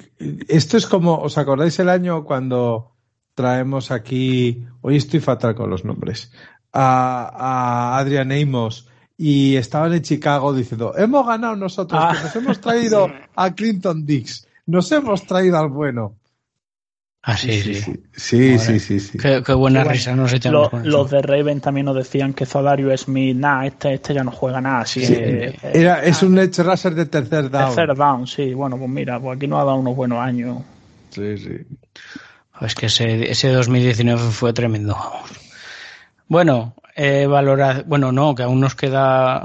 [0.49, 2.93] esto es como, ¿os acordáis el año cuando
[3.34, 6.32] traemos aquí, hoy estoy fatal con los nombres,
[6.72, 8.86] a, a Adrian Amos
[9.16, 12.12] y estaban en Chicago diciendo, hemos ganado nosotros, Ah.
[12.16, 16.16] que nos hemos traído a Clinton Dix, nos hemos traído al bueno.
[17.23, 17.75] Ah, sí, sí.
[17.75, 19.18] sí, sí, sí, sí, sí.
[19.18, 20.89] Qué, qué buena Bueno, risa nos echamos Los, con eso.
[20.91, 24.61] los de Raven también nos decían que Zodario Smith, nada, este, este ya no juega
[24.62, 24.81] nada.
[24.81, 27.75] Así Sí, es, Era, es un edge rusher de tercer down.
[27.75, 28.55] Tercer down, sí.
[28.55, 30.62] Bueno, pues mira, pues aquí nos ha dado unos buenos años.
[31.11, 31.51] Sí, sí.
[32.62, 34.95] Es que ese, ese 2019 fue tremendo.
[34.95, 35.31] vamos.
[36.27, 39.45] Bueno, eh, valora, bueno, no, que aún nos queda.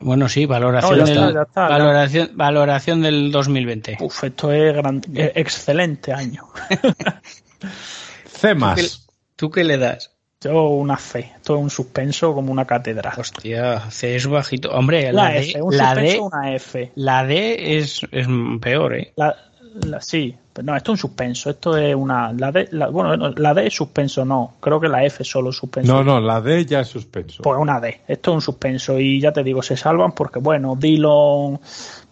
[0.00, 1.78] Bueno, sí, valoración, No, ya del, está, ya está, ya.
[1.78, 3.98] valoración, valoración del 2020.
[4.00, 6.42] Uf, esto es gran, eh, excelente año.
[8.26, 9.06] C más.
[9.36, 10.10] ¿Tú qué le das?
[10.40, 13.14] Yo una C, esto es un suspenso como una catedral.
[13.16, 14.70] Hostia, C es bajito.
[14.72, 16.92] Hombre, La, la, F, D, un la, suspenso D, una F.
[16.96, 18.26] la D es, es
[18.60, 19.12] peor, ¿eh?
[19.16, 19.34] La,
[19.74, 22.32] la- sí, pero no, esto es un suspenso, esto es una...
[22.32, 25.28] La D, la- bueno, no, la D es suspenso, no, creo que la F es
[25.28, 25.92] solo suspenso.
[25.92, 27.42] No, no, la D ya es suspenso.
[27.42, 30.76] Pues una D, esto es un suspenso y ya te digo, se salvan porque bueno,
[30.78, 31.58] Dillon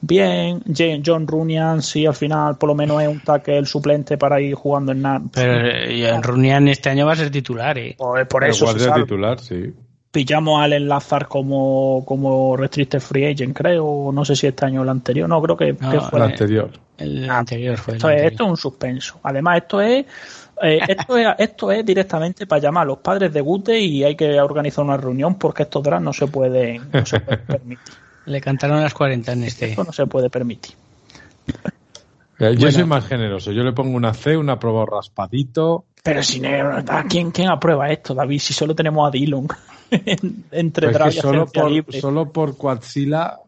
[0.01, 0.63] bien,
[1.05, 4.93] John Runyan sí al final por lo menos es un tackle suplente para ir jugando
[4.93, 5.23] en nada.
[5.33, 7.95] Pero eh, el Runian este año va a ser titular, ¿eh?
[7.97, 8.97] Por, por El eso se salva.
[8.97, 9.73] titular, sí.
[10.13, 14.81] Pillamos a Allen Lazar como, como restricted free agent, creo, no sé si este año
[14.81, 16.19] o el anterior, no, creo que, No, que El fue.
[16.21, 16.71] la- anterior.
[16.99, 17.95] El Ah, anterior fue.
[17.95, 18.33] el Esto es, anterior.
[18.33, 19.21] esto es un suspenso.
[19.23, 20.05] Además, esto es,
[20.63, 24.15] eh, esto es esto es directamente para llamar a los padres de Gute y hay
[24.15, 27.95] que organizar una reunión porque estos drafts no se pueden, no se pueden permitir.
[28.27, 29.71] Le cantaron las 40 en este.
[29.71, 30.75] Esto no se puede permitir.
[32.39, 32.71] Eh, Yo Bueno.
[32.73, 33.51] soy más generoso.
[33.53, 35.87] Yo le pongo una C, una prueba raspadito.
[36.03, 36.49] Pero si no,
[36.89, 38.41] ¿a ¿quién, ¿quién aprueba esto, David?
[38.41, 39.47] Si solo tenemos a Dillon
[39.91, 42.01] en- entre Pues draft y solo por, libre.
[42.01, 43.39] solo por Quadzilla.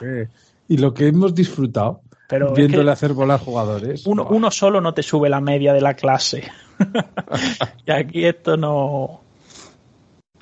[0.00, 0.26] eh,
[0.68, 4.04] Y lo que hemos disfrutado Pero es viéndole que hacer volar jugadores.
[4.06, 6.50] uno, uno solo no te sube la media de la clase.
[7.86, 9.21] y aquí esto no.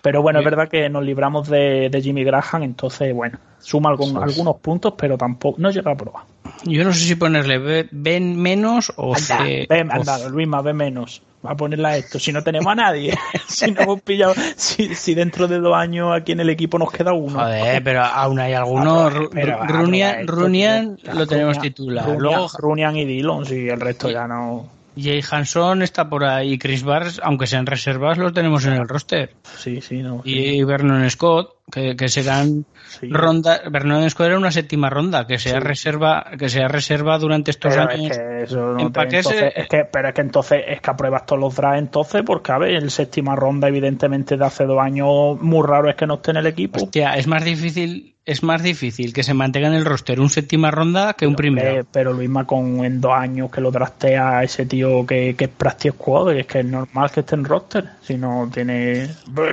[0.03, 4.17] Pero bueno, es verdad que nos libramos de, de Jimmy Graham, entonces, bueno, suma algún-
[4.23, 6.25] algunos puntos, pero tampoco, no llega a probar.
[6.65, 9.67] Yo no sé si ponerle B menos o Anda, C.
[9.69, 10.29] ve, o anda.
[10.29, 11.23] Luisma, ve menos.
[11.45, 12.19] Va a ponerla esto.
[12.19, 13.15] Si no tenemos a nadie,
[13.49, 16.91] si no hemos pillado, si, si dentro de dos años aquí en el equipo nos
[16.93, 17.39] queda uno.
[17.39, 19.13] Joder, pero aún hay algunos.
[19.15, 22.05] Runian, Runian lo tenemos titular.
[22.07, 24.69] Runian- Luego Runian y Dillon, sí, el resto ya no.
[25.03, 26.59] Jay Hanson está por ahí.
[26.59, 29.35] Chris Barnes, aunque sean reservas, los tenemos en el roster.
[29.59, 30.23] Sí, sí, no.
[30.25, 33.09] Y Vernon Scott, que, que serán sí.
[33.11, 33.61] ronda.
[33.71, 35.59] Vernon Scott era una séptima ronda, que sea Sí.
[35.61, 38.11] reserva, que sea reserva durante estos Pero años.
[38.13, 40.91] es que eso no te- Empaquese- entonces, es que, pero es que entonces es que
[40.91, 44.81] apruebas todos los drafts entonces, porque a ver, el séptima ronda, evidentemente, de hace dos
[44.81, 46.83] años, muy raro es que no esté en el equipo.
[46.83, 50.71] Hostia, es más difícil, es más difícil que se mantenga en el roster un séptima
[50.71, 51.81] ronda que un primero.
[51.81, 55.47] Eh, pero Luisma con en dos años que lo draftea a ese tío que, que
[55.47, 57.91] es practice squad, es que es normal que esté en roster.
[58.03, 59.09] Si no tiene.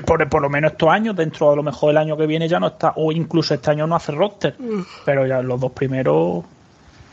[0.05, 2.59] Por, por lo menos estos años, dentro a lo mejor el año que viene ya
[2.59, 4.55] no está, o incluso este año no hace roster.
[5.05, 6.45] Pero ya los dos primeros.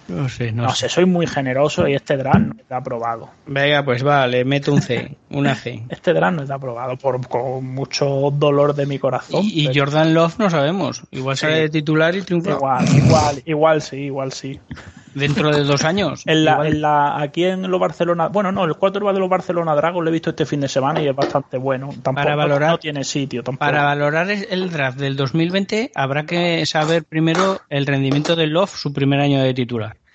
[0.09, 0.89] No sé, no, No sé.
[0.89, 3.31] sé, soy muy generoso y este draft no está aprobado.
[3.47, 5.83] Venga, pues va, le meto un C, una C.
[5.89, 9.43] Este draft no está aprobado por, con mucho dolor de mi corazón.
[9.45, 11.03] Y, y pero Jordan Love no sabemos.
[11.11, 14.61] Igual sale de titular y triunfa Igual, igual, igual sí, igual sí.
[15.15, 16.23] Dentro de dos años.
[16.27, 19.75] En la, en la, aquí en los Barcelona, bueno, no, el 4 de los Barcelona
[19.75, 21.89] Dragons lo he visto este fin de semana y es bastante bueno.
[22.03, 23.65] Tampoco Para valorar- no tiene sitio tampoco.
[23.67, 28.93] Para valorar el draft del 2020 habrá que saber primero el rendimiento de Love su
[28.93, 29.97] primer año de titular.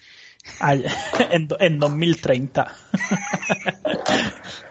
[1.32, 2.74] En, en 2030.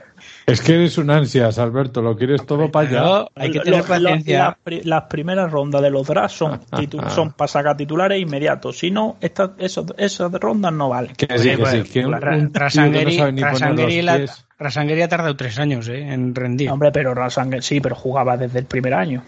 [0.48, 2.00] Es que eres un ansias, Alberto.
[2.02, 3.00] Lo quieres todo para allá.
[3.00, 4.44] Pero hay que tener paciencia.
[4.44, 6.60] las, pri- las primeras rondas de los drafts son,
[7.14, 8.78] son para sacar titulares inmediatos.
[8.78, 11.14] Si no, estas, esos- esas rondas no valen.
[11.14, 11.98] Que sí, que sí.
[12.00, 14.26] Un Rasangeri, Rasangeri.
[14.58, 16.70] Rasangeri ha tardado tres años eh, en rendir.
[16.70, 19.22] Hombre, pero Rasanger sí, pero jugaba desde el primer año.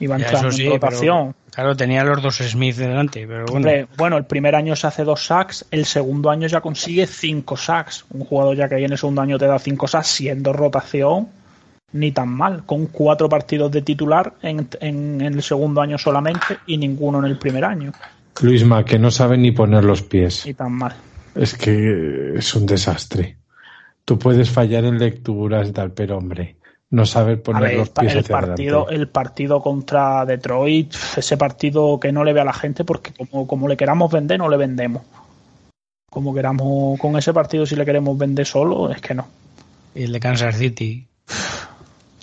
[0.00, 1.34] Iba entrando sí, en rotación.
[1.34, 3.54] pero, claro, tenía los dos Smith delante, pero bueno.
[3.56, 7.56] Hombre, bueno, el primer año se hace dos sacks, el segundo año ya consigue cinco
[7.56, 8.04] sacks.
[8.10, 11.28] Un jugador ya que ahí en el segundo año te da cinco sacks, siendo rotación,
[11.92, 12.64] ni tan mal.
[12.66, 17.26] Con cuatro partidos de titular en, en- en el segundo año solamente y ninguno en
[17.26, 17.92] el primer año.
[18.42, 20.44] Luisma, que no sabe ni poner los pies.
[20.44, 20.92] Ni tan mal.
[21.36, 23.36] Es que es un desastre.
[24.04, 26.56] Tú puedes fallar en lecturas y tal, pero hombre,
[26.90, 28.94] no saber poner ver, los el, pa- pies el hacia partido, adelante.
[28.94, 33.46] el partido contra Detroit, ese partido que no le ve a la gente porque como,
[33.46, 35.02] como le queramos vender, no le vendemos.
[36.10, 39.26] Como queramos con ese partido, si le queremos vender solo, es que no.
[39.94, 41.08] Y el de Kansas City.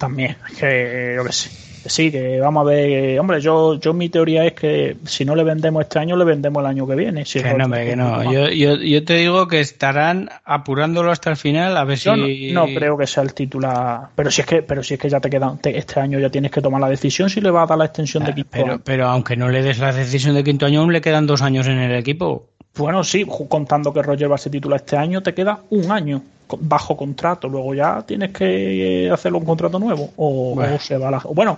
[0.02, 1.52] También, que yo qué sé.
[1.86, 3.20] Sí, que vamos a ver.
[3.20, 6.60] Hombre, yo, yo mi teoría es que si no le vendemos este año, le vendemos
[6.62, 7.24] el año que viene.
[7.24, 8.24] Si que no, que no.
[8.32, 12.52] Yo, yo, yo, te digo que estarán apurándolo hasta el final a ver si.
[12.52, 14.08] No, creo que sea el titular.
[14.16, 15.56] Pero si es que, pero si es que ya te queda.
[15.64, 18.24] este año ya tienes que tomar la decisión si le va a dar la extensión
[18.24, 20.92] de ah, quinto pero, Pero aunque no le des la decisión de quinto año, aún
[20.92, 22.48] le quedan dos años en el equipo.
[22.76, 26.24] Bueno, sí, contando que Roger va a ser titular este año, te queda un año
[26.60, 31.20] bajo contrato, luego ya tienes que hacerlo un contrato nuevo o, se va a la,
[31.20, 31.58] bueno,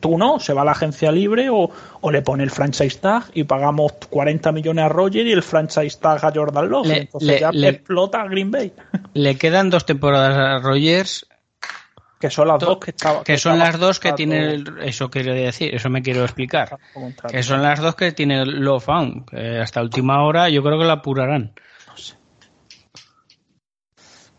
[0.00, 1.70] tú no, se va a la agencia libre o,
[2.10, 6.24] le pone el franchise tag y pagamos 40 millones a Roger y el franchise tag
[6.24, 8.72] a Jordan Love, entonces ya explota a Green Bay.
[9.14, 11.26] Le quedan dos temporadas a Rogers.
[12.20, 15.74] Que son las dos que, estaba, que, son las dos que tiene eso quiero decir
[15.74, 16.78] eso me quiero explicar.
[17.28, 20.86] Que son las dos que tiene Love Found que hasta última hora yo creo que
[20.86, 21.52] la apurarán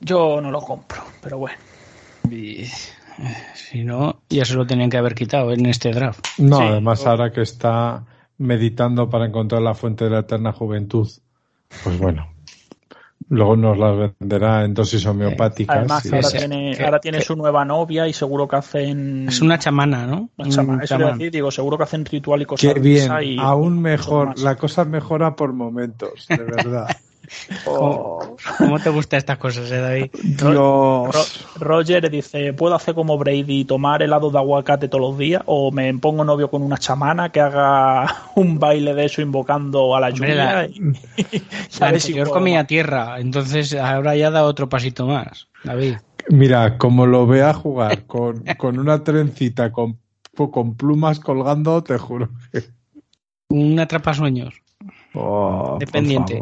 [0.06, 1.58] yo no lo compro, pero bueno.
[2.32, 2.70] Eh,
[3.56, 6.26] si no, ya se lo tenían que haber quitado en este draft.
[6.38, 8.04] No, además ahora que está
[8.38, 11.10] meditando para encontrar la fuente de la eterna juventud,
[11.84, 12.28] pues bueno,
[13.30, 15.78] luego nos la venderá en dosis homeopáticas.
[15.78, 19.28] Además, ahora, tiene, ahora tiene su nueva novia y seguro que hacen.
[19.30, 20.30] Es una chamana, ¿no?
[20.38, 22.74] Una chamana, eso decir, digo, seguro que hacen ritual y cosas.
[22.74, 26.88] Qué bien, aún mejor, la cosa mejora por momentos, de verdad.
[27.66, 28.38] Oh.
[28.58, 30.12] ¿Cómo te gustan estas cosas, eh, David?
[31.60, 35.42] Roger dice, ¿puedo hacer como Brady y tomar helado de aguacate todos los días?
[35.46, 40.00] ¿O me pongo novio con una chamana que haga un baile de eso invocando a
[40.00, 40.36] la lluvia?
[40.36, 45.96] La, y, comía tierra, entonces ahora ya da otro pasito más, David.
[46.30, 50.00] Mira, como lo vea jugar con, con una trencita con,
[50.36, 52.64] con plumas colgando, te juro que...
[53.50, 54.56] Un atrapasueños.
[55.14, 56.42] Oh, Dependiente.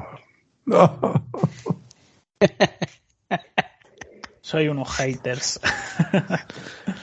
[4.42, 5.60] Soy unos haters.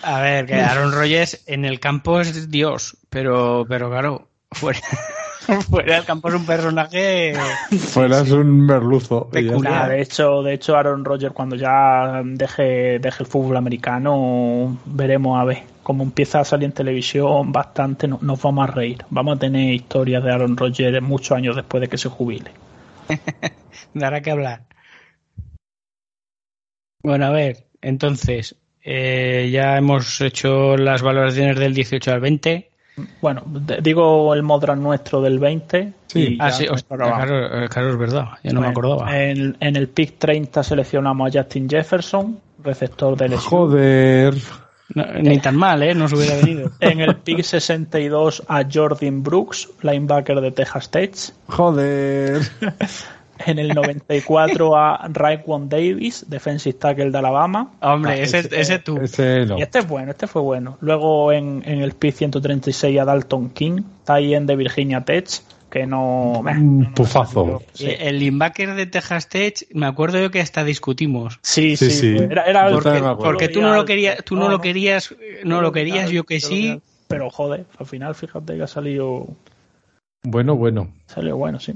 [0.03, 4.81] A ver, que Aaron Rodgers en el campo es Dios, pero, pero claro, fuera,
[5.71, 7.35] fuera del campo es un personaje.
[7.79, 9.29] Fuera es un merluzo.
[9.31, 9.89] Peculiar.
[9.89, 15.45] De hecho, de hecho, Aaron Rodgers, cuando ya deje, deje el fútbol americano, veremos a
[15.45, 18.07] ver cómo empieza a salir en televisión bastante.
[18.07, 19.05] Nos vamos a reír.
[19.11, 22.51] Vamos a tener historias de Aaron Rodgers muchos años después de que se jubile.
[23.95, 24.65] Dará que hablar.
[27.03, 32.71] Bueno, a ver, entonces, eh, ya hemos hecho las valoraciones del 18 al 20.
[33.23, 33.43] Bueno,
[33.83, 35.93] digo el Modran nuestro del 20.
[36.07, 39.17] Sí, ah, sí, claro, es verdad, ya no me acordaba.
[39.17, 44.35] En, en, el pick 30 seleccionamos a Justin Jefferson, receptor del Joder
[44.95, 45.95] ni tan mal, ¿eh?
[45.95, 46.71] No se hubiera venido.
[46.81, 51.15] En el pick 62 a Jordan Brooks, linebacker de Texas Tech.
[51.49, 52.41] Joder.
[53.47, 57.73] En el 94 a Raekwon Davis, defensive tackle de Alabama.
[57.81, 58.99] Hombre, ese, ese, tú.
[58.99, 60.77] Y este es bueno, este fue bueno.
[60.83, 65.27] Luego en, en el pick 136 a Dalton King, tie de Virginia Tech
[65.71, 66.41] que no.
[66.41, 67.63] Un pufazo.
[67.79, 71.39] El linebacker de Texas Tech, me acuerdo yo que hasta discutimos.
[71.43, 72.17] Sí, sí, sí.
[72.19, 72.71] Era,
[73.17, 75.15] porque, tú no lo querías, tú no, lo querías,
[75.45, 76.81] no lo querías, yo que sí.
[77.09, 79.27] Pero joder, al final fíjate que ha salido.
[80.23, 80.93] Bueno, bueno.
[81.07, 81.75] Salió bueno, sí.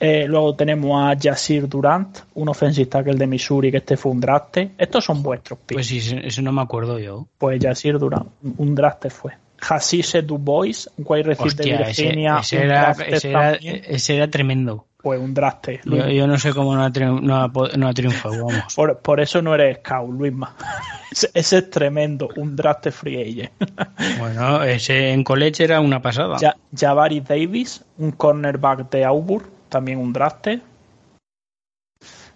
[0.00, 4.20] Eh, luego tenemos a Yasir Durant, un offensive tackle de Missouri que este fue un
[4.20, 4.72] draste.
[4.76, 7.28] Estos son vuestros Pues sí, eso no me acuerdo yo.
[7.38, 9.32] Pues Yasir Durant, un draste fue.
[9.68, 12.38] Hasise Du Bois, un wide receiver de Virginia.
[12.40, 14.86] Ese, era, ese, era, tremendo.
[15.00, 15.80] Pues un draste.
[15.84, 18.74] Yo, no sé cómo no ha, no triunfado, vamos.
[19.02, 20.56] Por, eso no eres scout, Luisma.
[21.10, 23.52] ese, es tremendo, un draste free agent.
[24.18, 26.38] bueno, ese en college era una pasada.
[26.38, 30.60] Ya, Jabari Davis, un cornerback de Auburn, también un draste.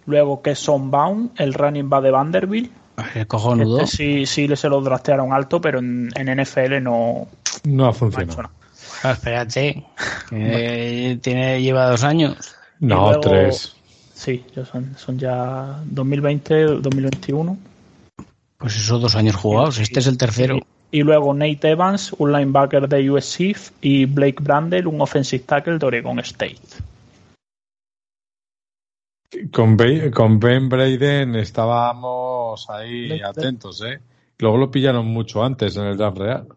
[0.05, 2.71] Luego Kesson Baum, el running back de Vanderbilt
[3.15, 3.81] el cojonudo.
[3.81, 7.27] Este sí, sí se lo drastearon alto, pero en, NFL no,
[7.63, 8.49] no ha funcionado.
[9.03, 9.85] Ah, espérate,
[10.29, 12.55] tiene, lleva dos años.
[12.79, 13.75] No, tres.
[14.13, 17.57] Sí, son, son ya 2020, 2021.
[18.57, 20.59] Pues esos dos años jugados, este es el tercero.
[20.89, 25.85] Y, luego Nate Evans, un linebacker de USC, y Blake Brandel, un offensive tackle de
[25.85, 26.57] Oregon State.
[29.51, 32.36] Con ben, con ben Braden estábamos
[32.69, 33.99] ahí atentos, ¿eh?
[34.39, 36.47] Luego lo pillaron mucho antes en el draft real.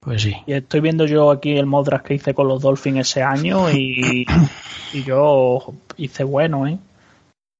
[0.00, 0.34] Pues sí.
[0.46, 4.26] Y estoy viendo yo aquí el modras que hice con los Dolphins ese año y,
[4.92, 6.78] y yo hice bueno, ¿eh?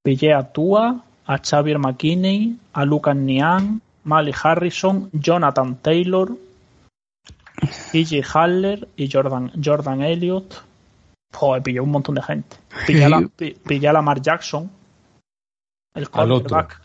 [0.02, 6.36] Pillé a Tua, a Xavier McKinney, a Lucas Nian, Mali Harrison, Jonathan Taylor,
[7.92, 10.68] PJ Haller y Jordan, Jordan Elliott
[11.32, 12.56] Joder, pilló un montón de gente.
[12.86, 14.70] Pillé a, la, Lamar Jackson.
[15.98, 16.80] El quarterback.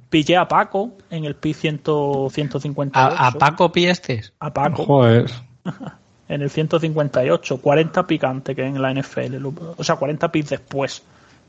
[0.10, 1.82] Pillé a Paco en el pi 100,
[2.30, 2.98] 158.
[2.98, 4.22] ¿A, a Paco pillaste?
[4.40, 5.30] A Paco Joder.
[6.28, 7.58] en el 158.
[7.60, 9.36] 40 picante que en la NFL.
[9.76, 11.02] O sea, 40 pis después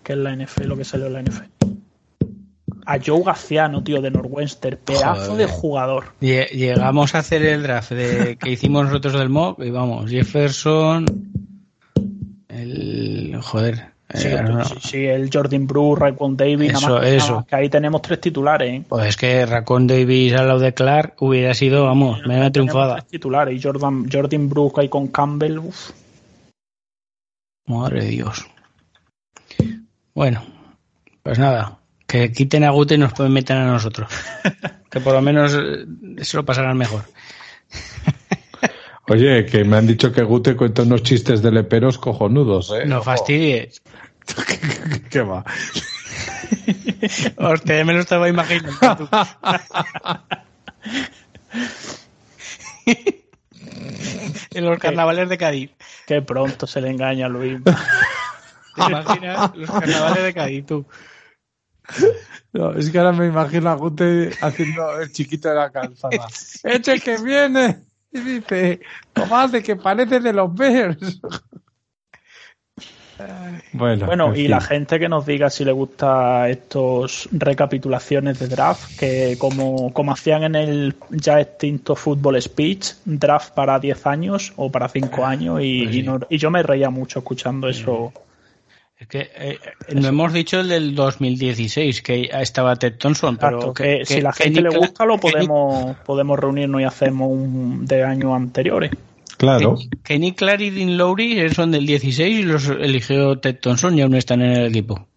[0.03, 1.43] que en la NFL, lo que salió en la NFL.
[2.85, 4.79] A Joe Gaciano, tío, de Northwestern.
[4.83, 5.47] Pedazo Joder.
[5.47, 6.05] de jugador.
[6.21, 11.05] Lle- Llegamos a hacer el draft de, que hicimos nosotros del mock y vamos, Jefferson,
[12.47, 13.37] el...
[13.41, 13.89] joder.
[14.11, 17.25] Sí, eh, sí, sí, el Jordan Bruce, Raekwon Davis, nada Eso, más, eso.
[17.27, 18.83] nada más que ahí tenemos tres titulares, ¿eh?
[18.89, 22.95] Pues es que Raccoon Davis al lado de Clark hubiera sido, vamos, me Tenemos triunfada.
[22.95, 25.91] tres titulares y Jordan, Jordan Brooke ahí con Campbell, uf.
[27.67, 28.47] Madre de Dios.
[30.15, 30.43] Bueno,
[31.21, 34.11] pues nada, que quiten a Gute y nos pueden meter a nosotros.
[34.89, 35.85] que por lo menos eh,
[36.23, 37.03] se lo pasarán mejor.
[39.09, 42.85] Oye, que me han dicho que Gute cuenta unos chistes de leperos cojonudos, ¿eh?
[42.85, 43.81] No fastidies.
[45.09, 45.43] ¿Qué va?
[47.37, 48.77] Hostia, me lo estaba imaginando.
[48.97, 49.09] tú.
[54.53, 55.71] en los carnavales de Cádiz.
[56.05, 57.59] Qué pronto se le engaña a Luis.
[57.63, 59.55] ¿Te imaginas?
[59.55, 60.85] Los carnavales de Cádiz, tú.
[62.53, 66.27] No, es que ahora me imagino a Gute haciendo el chiquito de la calzada.
[66.63, 67.88] ¡Eche que viene!
[68.11, 68.79] Y dice,
[69.51, 71.21] de que parece de los Bears.
[73.73, 74.51] bueno, Bueno, en y fin.
[74.51, 80.13] la gente que nos diga si le gusta estos recapitulaciones de draft, que como, como
[80.13, 85.59] hacían en el ya extinto Football Speech, draft para 10 años o para 5 años,
[85.61, 86.03] y, Pues y sí.
[86.03, 88.13] no- y yo me reía mucho escuchando eso.
[88.99, 89.57] Es que eh,
[89.95, 94.33] no hemos dicho el del 2016, que estaba Ted Thompson, pero que, que si la
[94.33, 98.91] que gente le gusta, lo podemos, podemos reunirnos y hacemos un de años anteriores.
[99.37, 99.77] Claro.
[100.03, 104.01] Que Nick Clark y Dean Lowry son del 16 y los eligió Ted Thompson y
[104.01, 105.07] aún están en el equipo.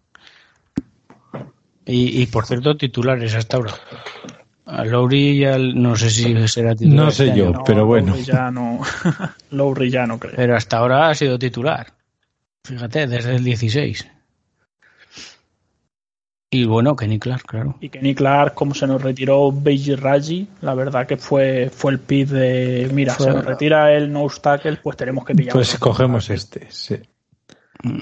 [1.85, 3.73] Y, y, por cierto, titulares hasta ahora.
[4.65, 7.05] A Lowry ya no sé si será titular.
[7.05, 7.47] No sé este yo.
[7.47, 8.13] año, No, pero bueno.
[8.13, 8.79] Lowry ya no,
[9.51, 10.35] Lowry ya no creo.
[10.37, 11.87] Pero hasta ahora ha sido titular.
[12.65, 14.07] Fíjate, desde el 16.
[16.51, 17.75] Y bueno, Kenny Clark, claro.
[17.81, 21.99] Y Kenny Clark, como se nos retiró Beiji Raji, la verdad que fue, fue el
[21.99, 25.51] pick de, mira, Fue- se nos retira el nose tackle, pues tenemos que pillar.
[25.53, 26.97] Pues cogemos este, sí.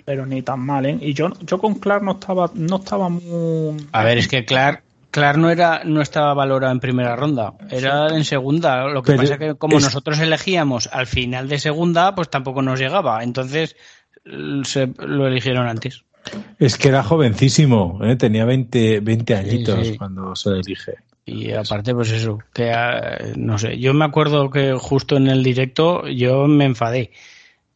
[0.05, 0.97] Pero ni tan mal, ¿eh?
[1.01, 3.78] Y yo, yo con Clark no estaba, no estaba muy...
[3.93, 8.09] A ver, es que Clark, Clark no era, no estaba valorado en primera ronda, era
[8.09, 8.86] en segunda.
[8.89, 12.30] Lo que Pero pasa es que como es- nosotros elegíamos al final de segunda, pues
[12.30, 13.24] tampoco nos llegaba.
[13.24, 13.78] Entonces
[14.64, 16.04] se, lo eligieron antes.
[16.60, 18.16] Es que era jovencísimo, ¿eh?
[18.16, 19.98] tenía 20, 20 añitos sí.
[19.98, 20.94] cuando se elige.
[21.26, 25.44] Y aparte, pues eso, que ah, no sé, yo me acuerdo que justo en el
[25.44, 27.12] directo yo me enfadé.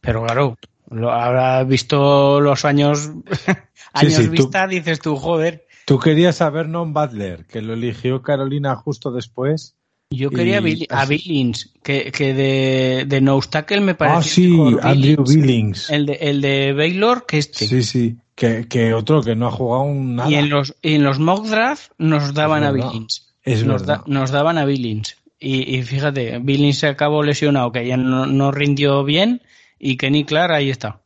[0.00, 0.58] Pero claro,
[0.90, 3.10] lo, habrá visto los años,
[3.92, 5.66] años sí, tú- vista, dices tú, joder.
[5.84, 9.76] Tú querías a Vernon Butler, que lo eligió Carolina justo después.
[10.10, 15.24] Yo quería Y a, Billings, que, que de, de Tackle me parece Ah, sí, Andrew
[15.24, 15.90] Billings.
[15.90, 17.66] El de, el de Baylor, que este.
[17.66, 20.30] Sí, sí, que, que otro que no ha jugado un nada.
[20.30, 22.70] y en los, y en los mock draft nos daban a.
[22.70, 23.34] Billings.
[23.42, 25.16] Es nos, nos daban a Billings.
[25.40, 29.42] Y, y fíjate, Billings se acabó lesionado, que ya no, no rindió bien,
[29.78, 31.00] y Kenny Clark ahí está.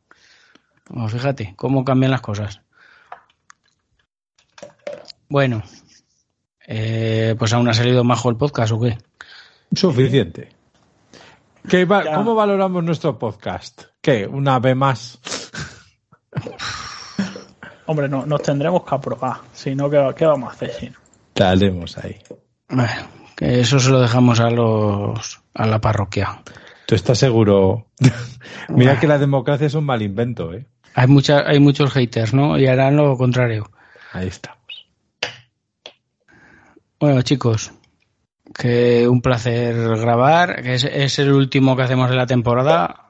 [0.83, 2.61] Pues fíjate cómo cambian las cosas.
[5.27, 5.63] Bueno,
[6.73, 8.97] eh, pues aún ha salido majo el podcast o qué.
[9.75, 10.49] Suficiente.
[11.67, 12.15] ¿Qué va- Ya.
[12.15, 13.83] ¿Cómo valoramos nuestro podcast?
[14.01, 14.25] ¿Qué?
[14.25, 15.19] ¿Una B más?
[17.87, 19.37] Hombre, no, nos tendremos que aprobar.
[19.53, 20.71] Si no, ¿qué, qué vamos a hacer?
[20.71, 20.95] si no?
[22.01, 22.17] Ahí.
[22.69, 26.41] Bueno, que eso se lo dejamos a los a la parroquia.
[26.85, 27.87] ¿Tú estás seguro?
[28.69, 30.65] Mira que la democracia es un mal invento, ¿eh?
[30.93, 32.57] Hay mucha, hay muchos haters, ¿no?
[32.57, 33.69] Y harán lo contrario.
[34.13, 34.60] Ahí estamos.
[37.01, 37.71] Bueno, chicos,
[38.57, 43.09] que un placer grabar, que es, es el último que hacemos de la temporada.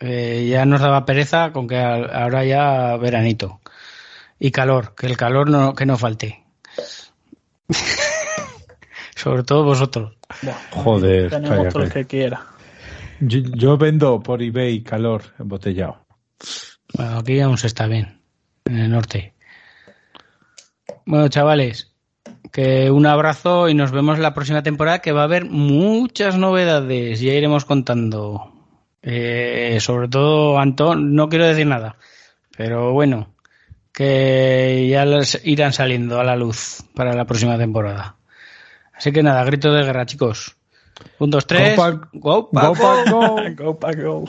[0.00, 3.60] Eh, ya nos daba pereza con que al- ahora ya veranito.
[4.38, 6.42] Y calor, que el calor no, que no falte.
[9.14, 10.16] Sobre todo vosotros.
[10.42, 12.46] Bueno, Joder, tenemos calla, todo el que quiera.
[13.20, 16.06] Yo, yo vendo por eBay calor embotellado.
[16.94, 18.22] Bueno, aquí aún se está bien,
[18.64, 19.34] en el norte.
[21.04, 21.89] Bueno, chavales,
[22.52, 27.20] que un abrazo y nos vemos la próxima temporada que va a haber muchas novedades,
[27.20, 28.52] ya iremos contando.
[29.02, 31.96] Eh, sobre todo, Antón, no quiero decir nada,
[32.56, 33.28] pero bueno,
[33.92, 38.16] que ya las irán saliendo a la luz para la próxima temporada.
[38.94, 40.56] Así que nada, grito de guerra, chicos.
[41.18, 41.76] Un, dos, tres.
[41.76, 42.74] Go Pack- Go, Go, Paco.
[42.74, 43.64] Pack, go.
[43.64, 44.24] Go, Pack, go.